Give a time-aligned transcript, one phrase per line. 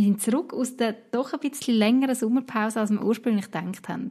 [0.00, 4.08] Wir sind zurück aus der doch ein bisschen längeren Sommerpause, als wir ursprünglich gedacht haben.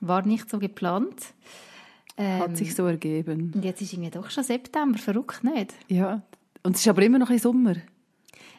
[0.00, 1.34] War nicht so geplant.
[2.16, 3.52] Ähm, Hat sich so ergeben.
[3.54, 5.74] Und jetzt ist irgendwie doch schon September, verrückt nicht?
[5.88, 6.22] Ja.
[6.62, 7.74] Und es ist aber immer noch ein Sommer.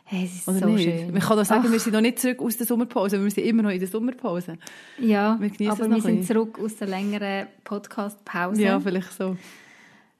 [0.04, 0.84] Hey, es ist Oder so nicht?
[0.84, 1.12] schön.
[1.12, 3.32] Man kann auch sagen, Ach, wir sind noch nicht zurück aus der Sommerpause, aber wir
[3.32, 4.60] sind immer noch in der Sommerpause.
[5.00, 8.62] ja, wir aber wir sind zurück aus der längeren Podcast-Pause.
[8.62, 9.36] Ja, vielleicht so.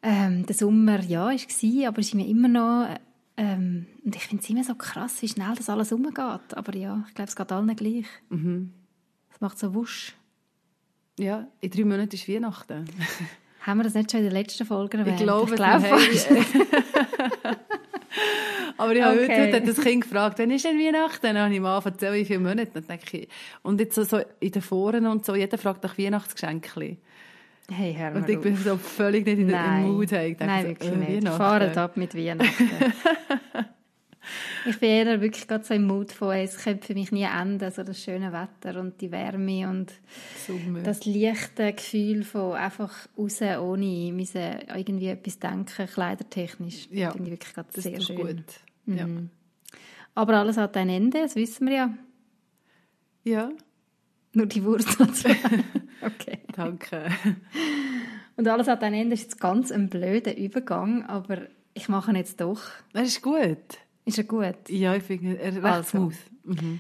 [0.02, 2.88] Ähm, der Sommer, ja, war, aber es ist mir immer noch...
[3.42, 6.20] Ähm, und ich finde es immer so krass, wie schnell das alles umgeht.
[6.20, 8.06] Aber ja, ich glaube, es geht allen gleich.
[8.28, 8.74] Mhm.
[9.32, 10.14] Es macht so wusch.
[11.18, 12.86] Ja, in drei Monaten ist Weihnachten.
[13.62, 15.20] Haben wir das nicht schon in der letzten Folge erwähnt?
[15.20, 16.30] Ich glaube, ich glaube fast.
[18.78, 19.30] Aber ich habe Okay.
[19.30, 21.20] heute, heute hat das Kind gefragt, wann ist denn Weihnachten?
[21.22, 22.72] Dann habe ich mal erzählt, wie viele Monate.
[22.74, 23.30] Dann denke ich,
[23.62, 26.98] und jetzt so, so in den Foren und so, jeder fragt nach Weihnachtsgeschenken.
[27.72, 30.04] Hey, hör mal Und ich bin so völlig nicht in der Mood.
[30.04, 31.28] Ich denke Nein, so, wirklich äh, nicht.
[31.30, 32.70] Fahrt ab mit Weihnachten.
[34.66, 37.72] ich bin eher wirklich gerade so im Mut von, es könnte für mich nie enden,
[37.72, 39.94] so das schöne Wetter und die Wärme und
[40.48, 40.82] Sommer.
[40.82, 46.88] das leichte Gefühl von einfach raus, ohne müssen irgendwie etwas denken, kleidertechnisch.
[46.92, 48.18] Ja, Finde ich wirklich gerade das sehr ist schön.
[48.18, 48.44] gut.
[48.86, 49.08] Ja.
[50.16, 51.94] Aber alles hat ein Ende, das wissen wir ja.
[53.24, 53.50] ja,
[54.34, 55.28] Nur die Wurst dazu.
[56.02, 56.40] okay.
[56.56, 57.10] danke.
[58.36, 61.40] Und alles hat ein Ende, ist jetzt ganz ein blöder Übergang, aber
[61.74, 62.62] ich mache ihn jetzt doch.
[62.94, 63.58] Das ist gut.
[64.06, 64.70] Ist er gut?
[64.70, 65.90] Ja, ich finde er recht Also.
[65.90, 66.16] smooth.
[66.44, 66.80] Mhm.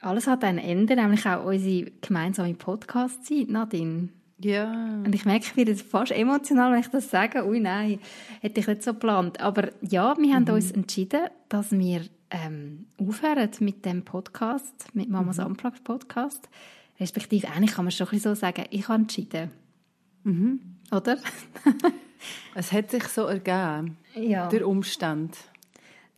[0.00, 4.08] Alles hat ein Ende, nämlich auch unsere gemeinsame Podcast-Zeit, Nadine.
[4.38, 4.72] Ja.
[5.04, 7.46] Und ich merke, ich werde fast emotional, wenn ich das sage.
[7.46, 7.98] Ui, nein,
[8.40, 9.40] hätte ich nicht so geplant.
[9.40, 15.38] Aber ja, wir haben uns entschieden, dass wir ähm, aufhören mit dem Podcast, mit Mamas
[15.38, 16.48] Unplugged Podcast.
[16.98, 19.50] Respektive, eigentlich kann man schon ein bisschen so sagen, ich habe entschieden.
[20.92, 21.18] Oder?
[22.54, 24.48] Es hat sich so ergeben, Ja.
[24.48, 25.36] der Umstand.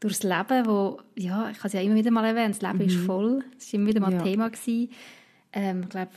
[0.01, 2.97] durchs Leben, wo, ja, ich habe es ja immer wieder mal erwähnt, das Leben ist
[3.07, 3.45] voll.
[3.57, 4.21] Es war immer wieder mal Ja.
[4.23, 4.49] Thema.
[4.51, 4.91] Gewesen.
[5.53, 6.11] Ähm, ich glaube,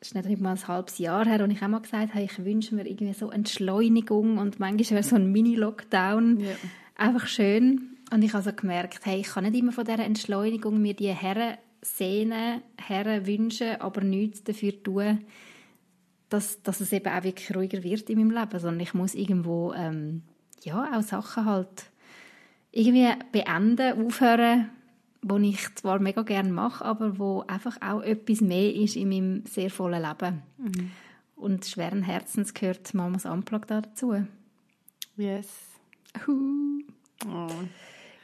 [0.00, 2.44] es ist nicht mal ein halbes Jahr her, und ich auch mal gesagt habe, ich
[2.44, 6.50] wünsche mir irgendwie so Entschleunigung und manchmal wäre so ein Mini-Lockdown Ja.
[6.96, 7.97] einfach schön.
[8.10, 11.12] Und ich habe so gemerkt, hey, ich kann nicht immer von dieser Entschleunigung mir die
[11.12, 15.24] Herren sehnen, Herren wünschen, aber nichts dafür tun,
[16.28, 19.72] dass, dass es eben auch wirklich ruhiger wird in meinem Leben, sondern ich muss irgendwo
[19.72, 20.22] ähm,
[20.62, 21.90] ja, auch Sachen halt
[22.72, 24.70] irgendwie beenden, aufhören,
[25.22, 29.46] wo ich zwar mega gerne mache, aber wo einfach auch etwas mehr ist in meinem
[29.46, 30.42] sehr vollen Leben.
[31.36, 34.26] Und schweren Herzens gehört Mamas Unplugged da dazu.
[35.16, 35.48] Yes.
[36.26, 36.80] Hu.
[37.26, 37.48] Oh.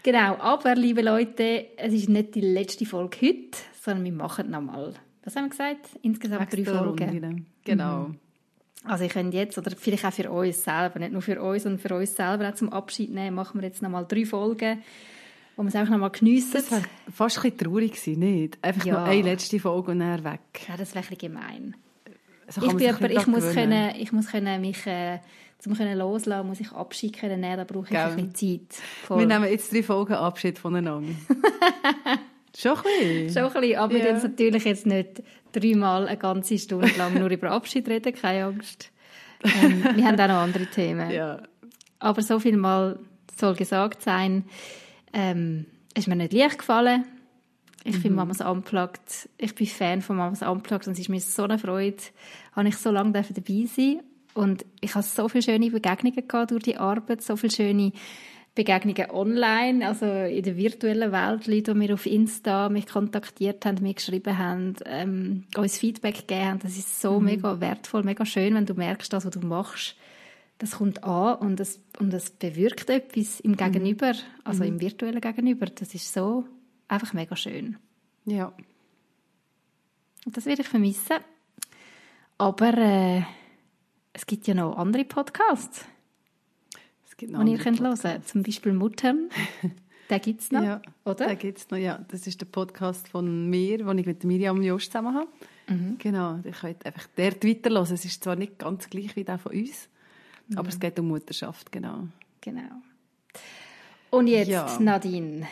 [0.04, 4.92] Genau, aber liebe Leute, es ist nicht die letzte Folge heute, sondern wir machen nochmal,
[5.24, 5.88] was haben wir gesagt?
[6.02, 7.08] Insgesamt drei Extra Folgen.
[7.08, 7.42] Runde.
[7.64, 8.10] Genau.
[8.84, 11.78] Also ich könnte jetzt, oder vielleicht auch für uns selber, nicht nur für uns, sondern
[11.80, 14.82] für uns selber auch zum Abschied nehmen, machen wir jetzt nochmal drei Folgen,
[15.56, 16.52] wo wir es einfach nochmal geniessen.
[16.52, 18.58] Das war fast ein bisschen traurig gewesen, nicht?
[18.60, 19.00] Einfach Ja.
[19.00, 20.40] noch eine letzte Folge und dann weg.
[20.68, 21.76] ja, das wäre ein bisschen gemein.
[22.50, 25.18] So Ich, bin aber, ich, muss können, ich muss können mich äh,
[25.72, 28.24] können loslassen, muss ich Abschied können nehmen, da brauche ich ein Gell.
[28.26, 28.82] bisschen Zeit.
[29.06, 29.20] Voll.
[29.20, 31.14] Wir nehmen jetzt drei Folgen Abschied voneinander.
[32.56, 33.30] Schon ein bisschen.
[33.32, 34.04] Schon ein bisschen, aber wir Ja.
[34.04, 35.22] werden natürlich jetzt nicht
[35.52, 38.90] dreimal eine ganze Stunde lang nur über Abschied reden, keine Angst.
[39.42, 41.10] Ähm, wir haben auch noch andere Themen.
[41.10, 41.42] Ja.
[41.98, 42.98] Aber so viel mal
[43.38, 44.44] soll gesagt sein,
[45.12, 47.04] ähm, es ist mir nicht leicht gefallen.
[47.86, 51.42] Ich finde Mamas Unplugged, ich bin Fan von Mamas Unplugged und es ist mir so
[51.42, 51.98] eine Freude,
[52.52, 54.00] habe ich so lange dabei sein
[54.34, 57.92] und ich habe so viele schöne Begegnungen gehabt durch die Arbeit, so viele schöne
[58.54, 63.82] Begegnungen online, also in der virtuellen Welt, Leute, die mir auf Insta mich kontaktiert haben,
[63.82, 66.58] mir geschrieben haben, ähm, uns Feedback gegeben haben.
[66.60, 69.96] Das ist so mega wertvoll, mega schön, wenn du merkst, das, was du machst,
[70.58, 74.12] das kommt an und es, und es bewirkt etwas im Gegenüber,
[74.44, 75.66] also im virtuellen Gegenüber.
[75.66, 76.44] Das ist so
[76.86, 77.76] einfach mega schön.
[78.24, 78.52] Ja.
[80.24, 81.16] Und das werde ich vermissen.
[82.38, 83.22] Aber äh,
[84.14, 85.84] es gibt ja noch andere Podcasts,
[87.06, 89.28] Es gibt noch die ihr könnt hören Zum Beispiel Muttern.
[90.10, 91.26] Den gibt es noch, Ja, oder?
[91.28, 92.04] Den gibt's noch, ja.
[92.08, 95.28] Das ist der Podcast von mir, den ich mit Miriam Jost zusammen habe.
[95.68, 95.96] Mhm.
[95.98, 97.92] Genau, ihr könnt einfach dort weiterhören.
[97.94, 99.88] Es ist zwar nicht ganz gleich wie der von uns,
[100.48, 100.58] Mhm.
[100.58, 102.06] aber es geht um Mutterschaft, genau.
[102.42, 102.82] Genau.
[104.10, 104.78] Und jetzt, Ja.
[104.78, 105.46] Nadine,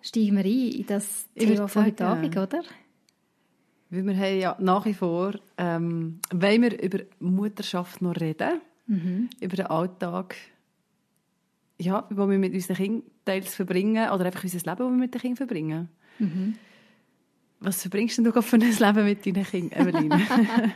[0.00, 2.62] steigen wir ein in das Ich Thema von heute Abend, oder?
[3.90, 8.60] Weil wir haben ja nach wie vor, ähm, wollen wir über Mutterschaft noch reden,
[9.40, 10.36] über den Alltag,
[11.78, 15.14] ja, wo wir mit unseren Kindern teils verbringen, oder einfach unser Leben, das wir mit
[15.14, 15.88] den Kindern verbringen.
[17.60, 20.10] Was verbringst denn du gerade für ein Leben mit deinen Kindern, Evelyn?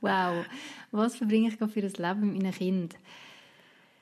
[0.00, 0.44] Wow,
[0.90, 2.98] was verbringe ich für ein Leben mit meinen Kindern?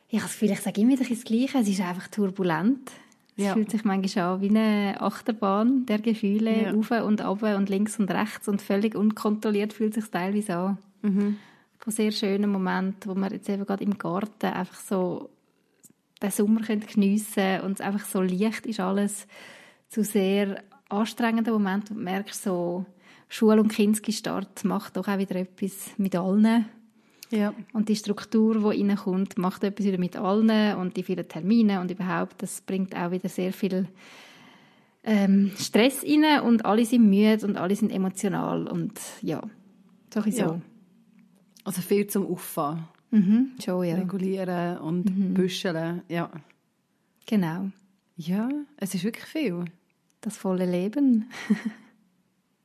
[0.09, 1.59] Ich habe das Gefühl, ich sage immer das Gleiche.
[1.59, 2.91] Es ist einfach turbulent.
[3.37, 3.53] Es Ja.
[3.53, 6.75] fühlt sich manchmal an wie eine Achterbahn der Gefühle, Ja.
[6.75, 10.79] auf und ab und links und rechts und völlig unkontrolliert fühlt sich teilweise an.
[11.79, 15.29] Von sehr schönen Momenten, wo man jetzt eben gerade im Garten einfach so
[16.23, 19.27] den Sommer geniessen und es einfach so leicht ist alles,
[19.89, 22.87] zu sehr anstrengenden Momenten, wo du merkst, so
[23.29, 26.65] Schule- und Kinski-Start macht doch auch wieder etwas mit allen.
[27.31, 27.55] Ja.
[27.73, 31.91] Und die Struktur, die reinkommt, macht etwas wieder mit allen und die vielen Termine und
[31.91, 33.89] überhaupt, das bringt auch wieder sehr viel
[35.05, 39.41] ähm, Stress rein und alle sind müde und alle sind emotional und ja,
[40.13, 40.55] so ein bisschen so.
[40.55, 40.61] Ja.
[41.65, 43.95] Also viel zum Auffahren, Mhm, schon, ja.
[43.95, 46.31] regulieren und büscheln, ja.
[47.27, 47.71] Genau.
[48.17, 49.65] Ja, es ist wirklich viel.
[50.21, 51.31] Das volle Leben.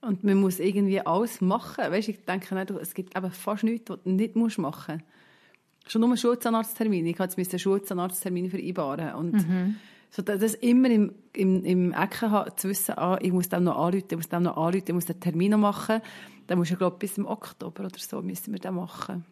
[0.02, 1.92] Und man muss irgendwie alles machen.
[1.92, 5.92] Weißt, ich denke, nicht, es gibt eben fast nichts, was du nicht musst machen musst.
[5.92, 7.06] Schon nur Schulzahnarzttermin.
[7.06, 9.14] Ich musste einen Schulzahnarzttermin vereinbaren.
[9.14, 9.46] Und
[10.10, 13.78] so, dass das immer im, im, im Ecken zu wissen, ah, ich muss dem noch
[13.78, 16.02] anrufen, ich muss dem noch anrufen, ich muss den Termin noch machen.
[16.48, 19.26] Dann musst du, glaube bis im Oktober oder so müssen wir den machen.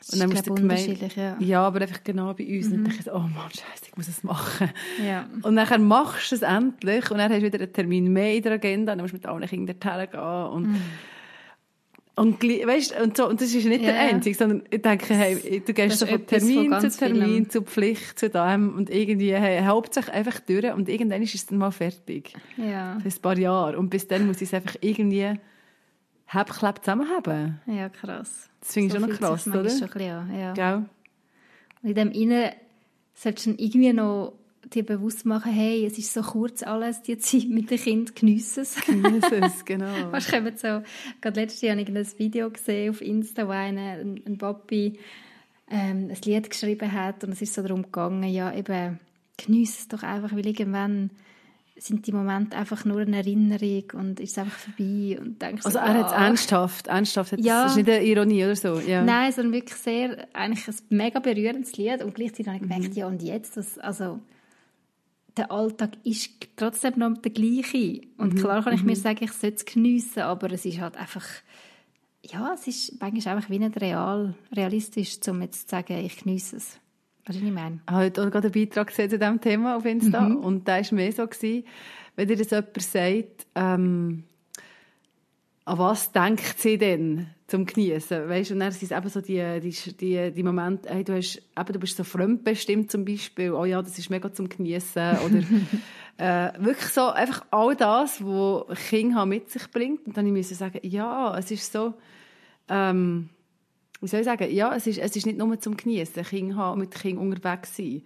[0.00, 1.36] Das ist, musst glaube unterschiedlich, ja.
[1.40, 2.66] Ja, aber einfach genau bei uns.
[2.68, 4.70] Und dann ich so, oh Mann, scheiße, ich muss es machen.
[5.06, 5.28] Ja.
[5.42, 8.42] Und dann machst du es endlich und dann hast du wieder einen Termin mehr in
[8.42, 10.76] der Agenda, dann musst du mit allen Kindern hergehen und
[12.16, 13.86] und, gli- weißt, und, so, und das ist nicht Mhm.
[13.86, 17.50] Ja, der einzige, sondern ich denke, hey, du gehst so von Termin zu Termin, vielem.
[17.50, 21.56] zu Pflicht, zu dem und irgendwie hey, sich einfach durch und irgendwann ist es dann
[21.58, 22.34] mal fertig.
[22.58, 22.98] Ja.
[23.00, 23.78] Für ein paar Jahre.
[23.78, 25.32] Und bis dann muss ich es einfach irgendwie
[26.32, 27.60] hebklepp zusammenhaben.
[27.66, 28.48] ja, krass.
[28.60, 29.68] Das finde ich schon noch krass, oder?
[29.68, 30.52] Schon ein bisschen an, ja.
[30.52, 30.84] Gell?
[31.82, 32.50] Und in dem Innen
[33.14, 34.34] solltest du irgendwie noch
[34.68, 38.60] dir bewusst machen, hey, es ist so kurz alles, die Zeit mit den Kindern, geniesse
[38.60, 38.76] es.
[38.84, 40.10] Genieße es, genau.
[40.10, 40.82] Fast kommen so,
[41.20, 44.98] gerade letztes Jahr habe ich ein Video gesehen auf Insta, wo einer, ein, ein Papi
[45.70, 49.00] ähm, ein Lied geschrieben hat und es ist so darum gegangen, ja eben,
[49.36, 51.10] geniesse es doch einfach, weil irgendwann
[51.82, 55.84] sind die Momente einfach nur eine Erinnerung und ist einfach vorbei und denkst Also so,
[55.84, 56.26] er hat es ah.
[56.26, 57.32] ernsthaft, ernsthaft.
[57.40, 57.62] Ja.
[57.64, 58.78] Das ist nicht eine Ironie oder so.
[58.80, 59.02] Ja.
[59.02, 62.68] Nein, sondern wirklich sehr, eigentlich ein mega berührendes Lied und gleichzeitig habe ich Mhm.
[62.68, 64.20] gemerkt, ja und jetzt, das, also
[65.36, 68.38] der Alltag ist trotzdem noch der gleiche und Mhm.
[68.38, 71.24] klar kann ich mir sagen, ich sollte es geniessen, aber es ist halt einfach,
[72.22, 76.56] ja, es ist manchmal einfach wie nicht real, realistisch, um jetzt zu sagen, ich geniesse
[76.56, 76.78] es.
[77.30, 77.80] Weißt du, was ich meine?
[77.86, 80.36] Ich habe heute auch gerade einen Beitrag gesehen zu diesem Thema auf Insta Mhm.
[80.38, 81.64] und da war mehr so, gewesen,
[82.16, 84.24] wenn dir das jemand sagt, ähm,
[85.64, 88.28] an was denkt sie denn zum Genießen?
[88.28, 88.50] Weißt?
[88.50, 91.72] Und dann sind es eben so die, die, die, die Momente, hey, du, hast, eben,
[91.72, 95.38] du bist so fremdbestimmt zum Beispiel, oh ja, das ist mega zum Genießen oder
[96.16, 100.04] äh, wirklich so einfach all das, was Kinder mit sich bringt.
[100.04, 101.94] Und dann musste ich sagen, ja, es ist so,
[102.68, 103.28] ähm,
[104.00, 106.80] wie soll ich sagen, ja, es ist, es ist nicht nur zum Genießen, Kinder haben,
[106.80, 108.02] mit Kindern unterwegs sein.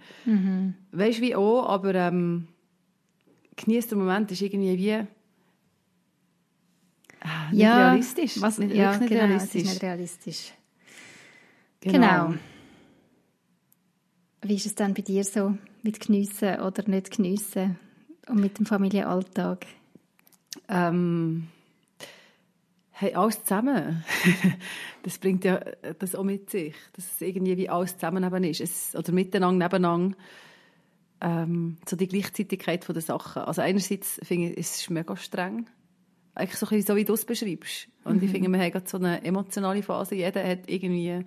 [0.93, 2.49] Weißt du, wie auch, aber ähm,
[3.57, 5.07] genießt der Moment ist irgendwie wie
[7.21, 8.41] ah, nicht realistisch.
[8.41, 9.63] Was, nicht, ja, nicht genau, realistisch.
[9.63, 10.53] es ist nicht realistisch.
[11.81, 12.35] Genau.
[14.43, 17.79] Wie ist es dann bei dir so mit Geniessen oder nicht Geniessen
[18.29, 19.67] und mit dem Familienalltag?
[20.69, 21.49] Ähm,
[22.97, 24.05] hey, alles zusammen.
[25.03, 25.61] das bringt ja
[25.99, 28.61] das auch mit sich, dass es irgendwie wie alles zusammen eben ist.
[28.61, 30.17] Es, oder miteinander, nebeneinander.
[31.21, 33.43] Ähm, so die Gleichzeitigkeit der Sachen.
[33.43, 35.67] Also einerseits finde ich, es ist mega streng.
[36.37, 37.89] Eigentlich so, ein bisschen so wie du es beschreibst.
[38.05, 40.15] Und ich finde, wir haben gerade so eine emotionale Phase.
[40.15, 41.25] Jeder hat irgendwie...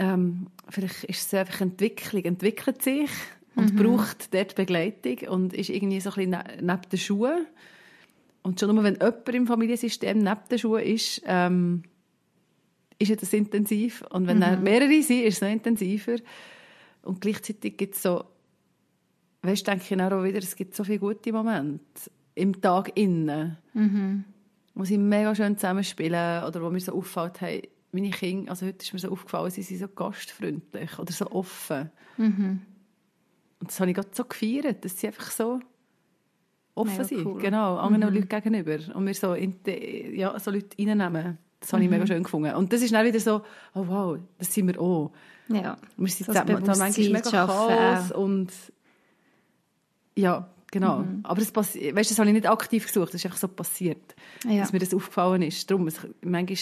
[0.00, 3.10] Ähm, vielleicht ist es einfach Entwicklung, entwickelt sich
[3.56, 7.46] und braucht dort Begleitung und ist irgendwie so ein bisschen ne neben den Schuhen.
[8.42, 11.82] Und schon nur, wenn jemand im Familiensystem neben den Schuhen ist, ähm,
[12.98, 14.02] ist es intensiv.
[14.10, 16.16] Und wenn dann mehrere sind, ist es noch intensiver.
[17.02, 18.24] Und gleichzeitig gibt es so,
[19.42, 23.56] weißt du, denke ich auch wieder, es gibt so viele gute Momente im Tag innen,
[24.74, 28.84] wo sie mega schön zusammenspielen oder wo mir so auffällt, hey, meine Kinder, also heute
[28.84, 31.90] ist mir so aufgefallen, sie sind so gastfreundlich oder so offen.
[33.60, 35.60] Und das habe ich gerade so gefeiert, dass sie einfach so
[36.78, 37.26] offen sind.
[37.26, 37.40] cool.
[37.40, 38.78] Genau, anderen Leuten gegenüber.
[38.94, 41.38] Und wir so, ja, so Leute reinnehmen.
[41.60, 42.54] Das habe ich mega schön gefunden.
[42.54, 43.42] Und das ist dann wieder so,
[43.74, 45.10] oh wow, das sind wir auch.
[45.48, 48.18] Ja, Wir sind So da manchmal mega Chaos auch.
[48.18, 48.52] und
[50.16, 51.04] ja, genau.
[51.22, 54.60] Aber das, weißt, das habe ich nicht aktiv gesucht, das ist einfach so passiert, Ja.
[54.60, 55.70] dass mir das aufgefallen ist.
[55.70, 56.58] Darum, es, manchmal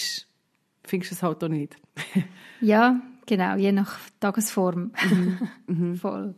[0.83, 1.75] findest du es halt auch nicht.
[2.59, 4.91] Ja, genau, je nach Tagesform.
[6.01, 6.33] Voll.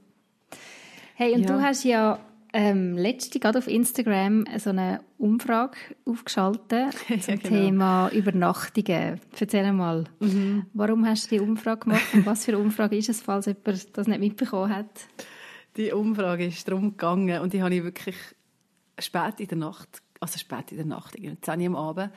[1.15, 1.47] Hey, und Mhm.
[1.47, 1.55] Ja.
[1.57, 2.19] du hast ja
[2.53, 7.47] ähm, letzte gerade auf Instagram so eine Umfrage aufgeschaltet zum genau.
[7.49, 9.19] Thema Übernachtungen.
[9.39, 10.65] Erzähl mal, Mhm.
[10.73, 13.97] warum hast du die Umfrage gemacht und was für eine Umfrage ist es, falls jemand
[13.97, 14.89] das nicht mitbekommen hat?
[15.77, 18.15] Die Umfrage ist darum gegangen und die habe ich wirklich
[18.97, 22.11] spät in der Nacht, also spät in der Nacht, irgendwie 10 Uhr am Abend,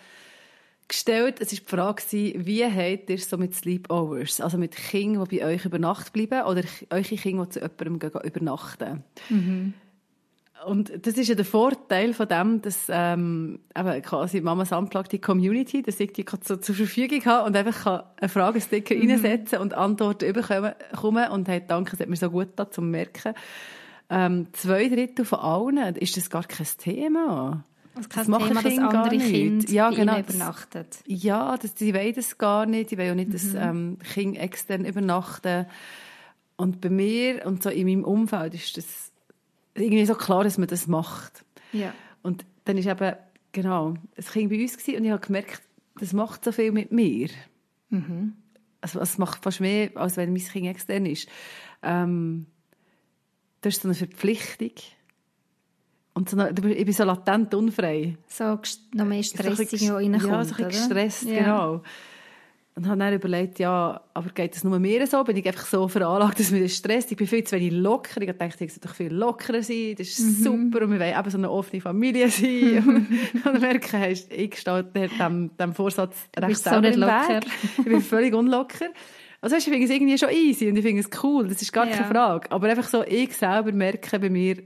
[0.89, 1.41] gestellt.
[1.41, 5.39] Es war die Frage, wie habt ihr es so mit Sleepovers, also mit Kindern, die
[5.39, 9.05] bei euch über Nacht bleiben oder eure Kinder, die zu jemandem übernachten.
[10.67, 15.21] Und das ist ja der Vorteil von dem, dass ähm, eben quasi Mamas Unplugged die
[15.21, 19.75] Community, dass ich die so zur Verfügung habe und einfach kann einen Fragesticker reinsetzen und
[19.75, 23.35] Antworten bekommen kommen und hey, danke, es hat mir so gut da zum merken.
[24.11, 27.65] Ähm, zwei Drittel von allen ist das gar kein Thema.
[27.95, 29.31] Kein Das machen Thema, dass Kinder gar andere nicht.
[29.31, 30.85] Kinder Ja, genau, das- übernachten.
[31.07, 32.91] Ja, das, die wollen das gar nicht.
[32.91, 35.67] Die wollen auch nicht, dass ähm, Kinder extern übernachten.
[36.57, 39.02] Und bei mir und so in meinem Umfeld ist das
[39.75, 41.45] irgendwie so klar, dass man das macht.
[41.73, 41.95] Ja.
[42.23, 43.17] Und dann ist eben,
[43.53, 45.63] genau, ein Kind bei uns gewesen und ich habe gemerkt,
[45.99, 47.29] das macht so viel mit mir.
[48.81, 51.29] Also es macht fast mehr, als wenn mein Kind extern ist.
[51.83, 52.47] Ähm,
[53.61, 54.73] das ist so eine Verpflichtung.
[56.15, 58.17] Und so eine, ich bin so latent unfrei.
[58.29, 58.59] So
[58.95, 61.39] noch mehr Stress So bisschen reinkommt, Ja, so ein bisschen gestresst, Ja.
[61.39, 61.83] genau.
[62.75, 65.23] Und habe dann überlegt, ja, aber geht das nur mir so?
[65.25, 67.11] Bin ich einfach so veranlagt, dass mich das stresst?
[67.11, 68.23] Ich bin viel zu wenig locker.
[68.23, 69.95] Ich dachte, ich sollte doch viel lockerer sein.
[69.99, 70.43] Das ist Mhm.
[70.43, 70.85] super.
[70.85, 72.79] Und wir wollen eben so eine offene Familie sein.
[73.35, 77.41] und dann merke ich, ich stehe dem, dem Vorsatz recht bist so selber nicht locker.
[77.79, 78.87] Ich bin völlig unlocker.
[79.43, 81.49] Also weißt, ich finde es irgendwie schon easy und ich finde es cool.
[81.49, 81.93] Das ist gar Ja.
[81.97, 82.51] keine Frage.
[82.53, 84.57] Aber einfach so, ich selber merke bei mir,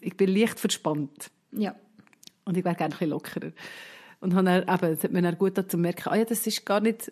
[0.00, 1.30] ich bin leicht verspannt.
[1.50, 1.74] Ja.
[2.44, 3.50] Und ich wäre gerne ein bisschen lockerer.
[4.20, 6.64] Und habe dann, eben, es hat mir dann gut dazu merken, ah ja, das ist
[6.64, 7.10] gar nicht,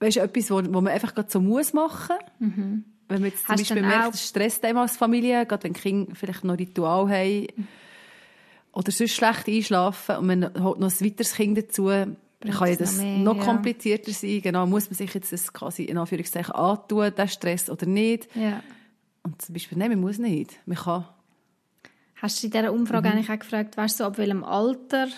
[0.00, 2.16] weißt du, etwas, wo, wo man einfach gerade so muss machen.
[2.38, 6.14] Wenn man jetzt zum Hast Beispiel merkt, das stresst einem als Familie, gerade wenn Kinder
[6.14, 7.46] vielleicht noch Ritual haben
[8.72, 12.74] oder sonst schlecht einschlafen und man holt noch ein weiteres Kind dazu, dann kann ja
[12.74, 13.44] es noch das mehr, noch ja.
[13.44, 14.40] komplizierter sein.
[14.42, 18.28] Genau, muss man sich jetzt das quasi in Anführungszeichen antun, den Stress oder nicht.
[18.34, 18.62] ja.
[19.24, 20.58] Und zum Beispiel, nein, man muss nicht.
[20.64, 21.04] Man kann.
[22.22, 23.14] Hast du in dieser Umfrage Mhm.
[23.16, 25.08] eigentlich auch gefragt, weißt du, so ab welchem Alter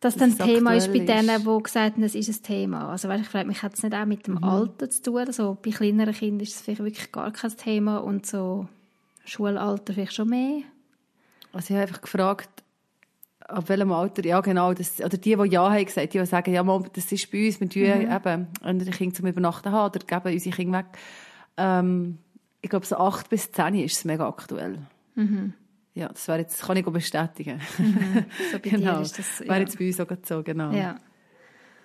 [0.00, 2.88] das dann es Thema ist bei denen, die gesagt haben, das ist ein Thema.
[2.90, 4.44] Also weißt, ich frage mich, hat es nicht auch mit dem Mhm.
[4.44, 5.18] Alter zu tun?
[5.18, 8.68] Also bei kleineren Kindern ist es vielleicht wirklich gar kein Thema und so
[9.24, 10.62] Schulalter vielleicht schon mehr?
[11.52, 12.48] Also ich habe einfach gefragt,
[13.40, 16.52] ab welchem Alter, ja genau, das, oder die, die Ja haben gesagt, die, die sagen,
[16.52, 20.04] ja, Mom, das ist bei uns, wir tun eben andere Kinder zum Übernachten haben oder
[20.04, 20.86] geben unsere Kinder weg.
[21.56, 22.18] Ähm,
[22.60, 24.78] ich glaube, so 8 bis 10 ist es mega aktuell.
[25.98, 27.60] Ja, das wäre jetzt, kann ich bestätigen.
[28.52, 29.00] So bei genau.
[29.00, 29.58] ist das, Wäre ja.
[29.60, 30.70] jetzt bei uns auch so, genau.
[30.70, 30.96] ja.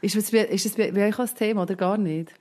[0.02, 2.32] Ist das, bei- ist das bei, euch auch ein Thema oder gar nicht?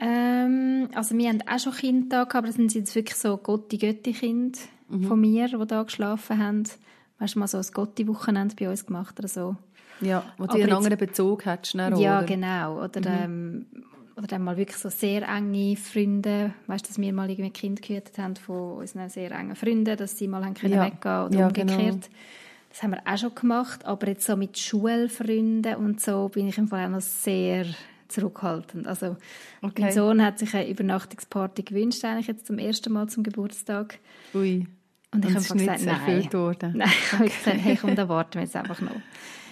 [0.00, 4.58] Ähm, also wir haben auch schon Kinder da aber das sind jetzt wirklich so Gotti-Götti-Kinder
[4.88, 5.04] Mhm.
[5.04, 6.64] von mir, die da geschlafen haben.
[7.20, 9.54] Weißt du, mal so ein Gotti-Wochenende bei uns gemacht oder so.
[10.00, 11.74] Ja, wo du einen anderen Bezug hättest.
[11.78, 12.26] dann auch, Ja, oder?
[12.26, 12.82] genau.
[12.82, 13.06] Oder, Mhm.
[13.22, 13.66] ähm,
[14.20, 16.52] oder dann mal wirklich so sehr enge Freunde.
[16.66, 20.18] Weißt du, dass wir mal irgendwie Kind gehütet haben von unseren sehr engen Freunden, dass
[20.18, 20.84] sie mal haben können Ja.
[20.84, 21.76] weggehen oder Ja, umgekehrt.
[21.78, 21.98] genau.
[22.68, 23.86] Das haben wir auch schon gemacht.
[23.86, 27.64] Aber jetzt so mit Schulfreunden und so bin ich im Fall auch noch sehr
[28.08, 28.86] zurückhaltend.
[28.86, 29.16] Also
[29.62, 29.82] Okay.
[29.82, 33.98] mein Sohn hat sich eine Übernachtungsparty gewünscht, eigentlich jetzt zum ersten Mal zum Geburtstag.
[34.34, 34.66] Ui.
[35.12, 36.32] Und ich habe gesagt, nein.
[36.32, 36.72] worden.
[36.76, 38.92] Nein, ich habe gesagt, hey, komm, da warten wir jetzt einfach noch.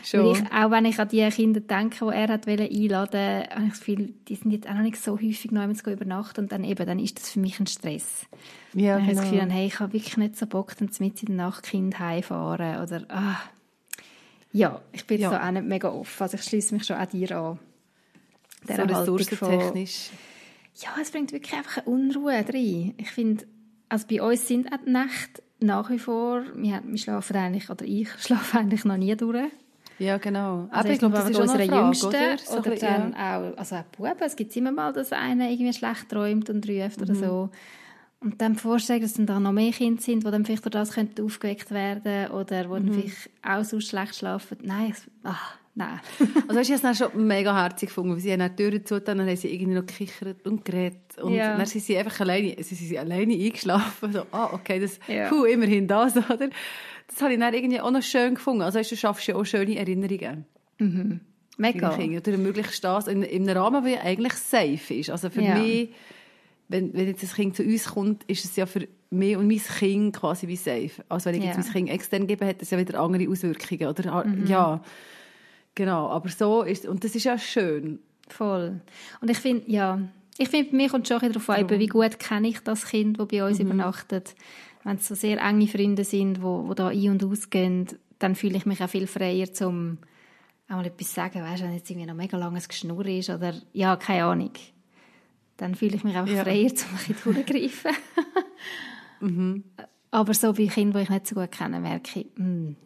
[0.05, 0.33] Schon.
[0.33, 3.71] Ich, auch wenn ich an die Kinder denke, die er hat einladen wollte, habe ich
[3.71, 6.65] das Gefühl, die sind jetzt auch noch nicht so häufig noch zu übernachten und dann
[6.65, 8.27] eben, dann ist das für mich ein Stress.
[8.75, 9.43] Ja, Wenn ich das Gefühl genau.
[9.51, 12.83] habe, hey, ich habe wirklich nicht so Bock, dann mit in der Nacht Kind heimfahren
[12.83, 13.37] oder, ah.
[14.53, 15.31] Ja, ich bin Ja.
[15.31, 17.59] so auch nicht mega offen, also ich schließe mich schon auch dir an.
[18.67, 20.11] So Haltung von- ressourcentechnisch.
[20.77, 22.95] ja, es bringt wirklich einfach eine Unruhe rein.
[22.97, 23.45] Ich finde,
[23.89, 27.85] also bei uns sind auch die Nächte nach wie vor, wir, wir schlafen eigentlich, oder
[27.85, 29.51] ich schlafe eigentlich noch nie durch.
[29.99, 30.69] Ja, genau.
[30.71, 32.39] Also Aber ich glaube, das ist Frage, Jüngsten oder?
[32.39, 33.39] So oder dann ja.
[33.53, 36.99] auch, also auch Buben, es gibt immer mal, dass einer irgendwie schlecht träumt und ruft
[36.99, 37.03] Mhm.
[37.05, 37.51] oder so.
[38.21, 40.93] Und dann vorstellen, dass dann da noch mehr Kinder sind, die dann vielleicht durch das
[40.93, 42.73] könnten aufgeweckt werden oder die Mhm.
[42.87, 44.59] dann vielleicht auch so schlecht schlafen.
[44.63, 46.01] Nein, es- ach, nein.
[46.49, 48.85] Also weißt, ich habe es dann schon mega herzig gefunden, weil sie haben die Türen
[48.85, 51.17] zu, dann haben sie irgendwie noch gekichert und geredet.
[51.23, 51.57] Und Ja.
[51.57, 54.13] dann sind sie einfach alleine, sie sind alleine eingeschlafen.
[54.13, 55.29] So, ah, okay, das, Ja.
[55.29, 56.51] puh, immerhin das, oder?
[57.09, 58.63] Das habe ich dann irgendwie auch noch schön gefunden.
[58.63, 60.45] Also weißt, du schaffst ja auch schöne Erinnerungen.
[61.57, 61.89] Mega.
[61.91, 62.23] Deinen Kindern.
[62.23, 65.11] Du ermöglichst das in, in einem Rahmen, der ja eigentlich safe ist.
[65.11, 65.59] Also für Ja.
[65.59, 65.91] mich
[66.71, 69.59] wenn, wenn jetzt ein Kind zu uns kommt, ist es ja für mich und mein
[69.59, 70.91] Kind quasi wie safe.
[71.09, 71.55] Also wenn ich Ja.
[71.55, 74.27] jetzt mein Kind extern gebe, hat das ja wieder andere Auswirkungen, oder?
[74.45, 74.83] Ja,
[75.75, 76.09] genau.
[76.11, 78.01] Aber so ist, und das ist ja schön.
[78.29, 78.83] Voll.
[79.23, 79.99] Und ich finde, ja,
[80.37, 83.29] ich finde, bei mir kommt schon darauf an, wie gut kenne ich das Kind, das
[83.29, 84.35] bei uns übernachtet.
[84.89, 87.87] Wenn es so sehr enge Freunde sind, wo, wo da ein- und ausgehen,
[88.19, 89.99] dann fühle ich mich auch viel freier, um
[90.67, 93.53] auch mal etwas zu sagen, weißt wenn jetzt irgendwie noch mega langes Geschnurr ist oder,
[93.75, 94.53] ja, keine Ahnung.
[95.59, 96.43] Dann fühle ich mich einfach Ja.
[96.43, 97.91] freier, um ein bisschen durchzugreifen.
[100.11, 102.77] Aber so bei Kindern, die ich nicht so gut kenne, merke ich, hm,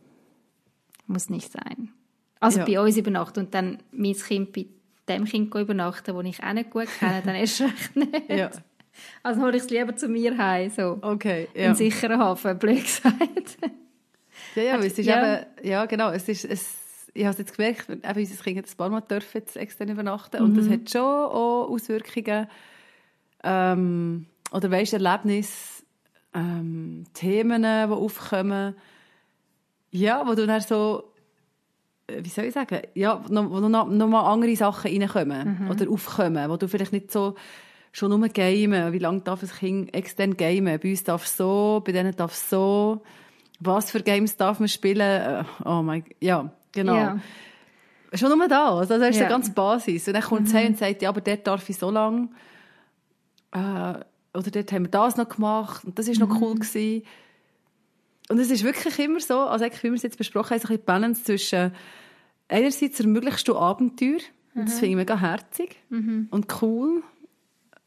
[1.06, 1.90] muss nicht sein.
[2.40, 2.64] Also Ja.
[2.64, 4.66] bei uns übernachten und dann mein Kind bei
[5.09, 8.28] dem Kind übernachten, das ich auch nicht gut kenne, dann erst recht nicht.
[8.28, 8.50] Ja.
[9.22, 10.99] Also hole ich es lieber zu mir heim, so.
[11.00, 11.66] Okay, ja.
[11.66, 13.58] Einen sicheren Hafen, blöd gesagt.
[14.54, 15.38] Ja, ja, es ist Ja.
[15.38, 16.75] eben, ja, genau, es ist, es,
[17.14, 19.88] ich habe es jetzt gemerkt, eben unser Kind hat ein paar Mal dürfen jetzt extern
[19.88, 22.49] übernachten und das hat schon auch Auswirkungen,
[23.44, 25.82] ähm, oder weisst, Erlebnisse,
[26.34, 28.75] ähm, Themen, die aufkommen,
[29.90, 31.12] ja, wo du dann so,
[32.06, 35.90] äh, wie soll ich sagen, ja, noch, wo noch, noch mal andere Sachen reinkommen oder
[35.90, 37.34] aufkommen, wo du vielleicht nicht so
[37.92, 41.82] schon nur gamen, wie lange darf ein Kind extern gamen, bei uns darf es so,
[41.84, 43.02] bei denen darf es so,
[43.61, 46.94] was für Games darf man spielen, Äh, oh mein, ja, genau.
[46.96, 47.18] Ja.
[48.14, 48.58] Schon nur das,
[48.90, 49.26] also das ist Ja.
[49.26, 50.06] die ganze Basis.
[50.08, 52.28] Und dann kommt sie und sagt, ja, aber dort darf ich so lange,
[53.52, 53.58] äh,
[54.34, 55.84] oder dort haben wir das noch gemacht.
[55.84, 57.04] Und das ist noch cool gewesen.
[58.28, 60.68] Und es ist wirklich immer so, also eigentlich, wie wir es jetzt besprochen haben, so
[60.68, 61.72] ein bisschen die Balance zwischen
[62.49, 64.20] einerseits ermöglichst du Abenteuer,
[64.54, 65.76] und das finde ich mega herzig
[66.30, 67.02] und cool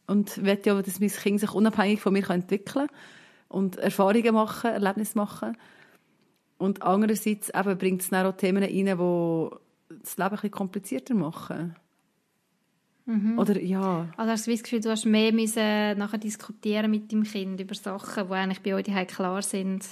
[0.07, 2.87] und will ja, dass mein Kind sich unabhängig von mir kann entwickeln
[3.47, 5.57] und Erfahrungen machen, Erlebnisse machen.
[6.57, 9.55] Und andererseits eben bringt es dann auch Themen rein, die
[10.01, 11.75] das Leben ein bisschen komplizierter machen.
[13.37, 17.23] Oder ja, Also hast du das Gefühl, du hast mehr müssen nachher diskutieren mit dem
[17.23, 19.85] Kind über Sachen, die eigentlich bei euch klar sind,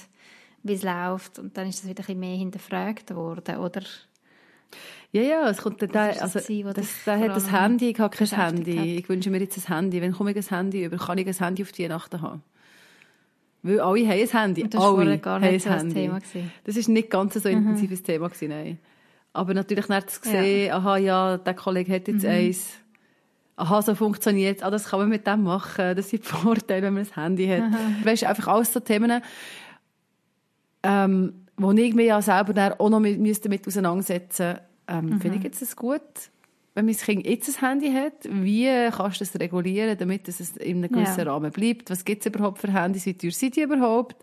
[0.64, 1.38] wie es läuft.
[1.38, 3.82] Und dann ist das wieder ein bisschen mehr hinterfragt worden, oder?
[5.12, 7.90] Ja, ja, es kommt dann, der, das also, gewesen, was das, der hat das Handy,
[7.90, 8.76] ich habe kein Handy.
[8.76, 8.84] hat?
[8.86, 10.00] Ich wünsche mir jetzt ein Handy.
[10.02, 12.42] Wenn komme ich ein Handy über, kann ich ein Handy auf die Weihnachten haben?
[13.62, 14.68] Weil alle haben ein Handy.
[14.68, 15.92] Das war alle gar nicht so ein.
[15.94, 16.42] Thema gewesen.
[16.42, 16.50] Mhm.
[16.64, 18.78] Das ist nicht ganz so ein intensives Thema gewesen, nein.
[19.32, 22.14] Aber natürlich dann zu sehen, aha, ja, der Kollege hat Mhm.
[22.14, 22.70] jetzt eins.
[23.56, 24.62] Aha, so funktioniert es.
[24.64, 25.94] Ah, das kann man mit dem machen.
[25.96, 27.62] Das sind Vorteile, wenn man ein Handy hat.
[28.04, 29.22] Weißt du, einfach alles so Themen,
[30.82, 35.38] ähm, wo ich mich ja selber dann auch noch mit, müsste mit auseinandersetzen ähm, Finde
[35.38, 36.02] ich jetzt es gut,
[36.74, 40.84] wenn mein Kind jetzt ein Handy hat, wie kannst du das regulieren, damit es in
[40.84, 41.32] einem gewissen Ja.
[41.32, 41.88] Rahmen bleibt?
[41.90, 43.06] Was gibt es überhaupt für Handys?
[43.06, 44.16] Wie teuer sind die überhaupt?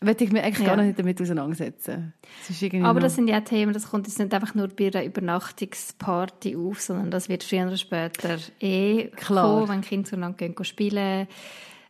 [0.00, 0.76] Will ich mich eigentlich Ja.
[0.76, 2.12] gar nicht damit auseinandersetzen.
[2.46, 6.56] Das Aber das sind ja Themen, das kommt jetzt nicht einfach nur bei einer Übernachtungsparty
[6.56, 9.60] auf, sondern das wird früher oder später eh Klar.
[9.60, 11.26] kommen, wenn Kinder zueinander gehen spielen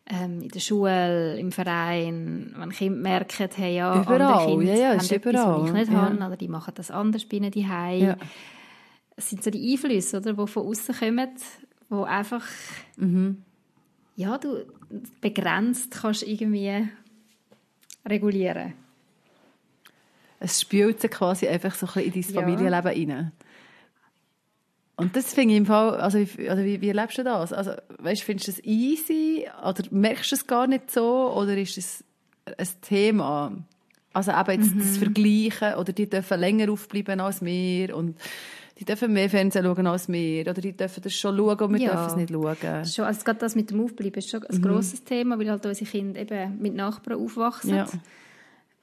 [0.07, 4.79] ähm, in der Schule, im Verein, wenn Kinder merken, hey, ja, Überall, andere Kinder ja,
[4.79, 7.37] ja, haben ist etwas, überall, was ich nicht habe, oder die machen das anders bei
[7.39, 7.53] ihnen.
[8.01, 8.17] Ja.
[9.17, 11.31] Es sind so die Einflüsse, oder, die von außen kommen,
[11.89, 12.45] wo einfach,
[12.97, 13.43] Mhm.
[14.17, 14.65] ja, du
[15.21, 16.89] begrenzt kannst irgendwie
[18.07, 18.75] regulieren.
[20.41, 22.43] Es spült sich quasi einfach so ein bisschen in dein.
[22.43, 23.33] Familienleben rein.
[24.97, 27.53] Und das finde ich im Fall, also, wie- also wie, wie erlebst du das?
[27.53, 31.77] Also, weißt, findest du es easy oder merkst du es gar nicht so oder ist
[31.79, 32.05] es
[32.57, 33.53] ein Thema?
[34.13, 34.79] Also eben jetzt Mhm.
[34.79, 38.17] das Vergleichen oder die dürfen länger aufbleiben als wir und
[38.79, 41.81] die dürfen mehr Fernsehen schauen als wir oder die dürfen das schon schauen und wir
[41.81, 41.91] Ja.
[41.93, 42.85] dürfen es nicht schauen.
[42.85, 45.91] Schon, also gerade das mit dem Aufbleiben ist schon ein grosses Thema, weil halt unsere
[45.91, 47.71] Kinder eben mit Nachbarn aufwachsen.
[47.73, 47.77] Mhm.
[47.79, 47.87] Ja.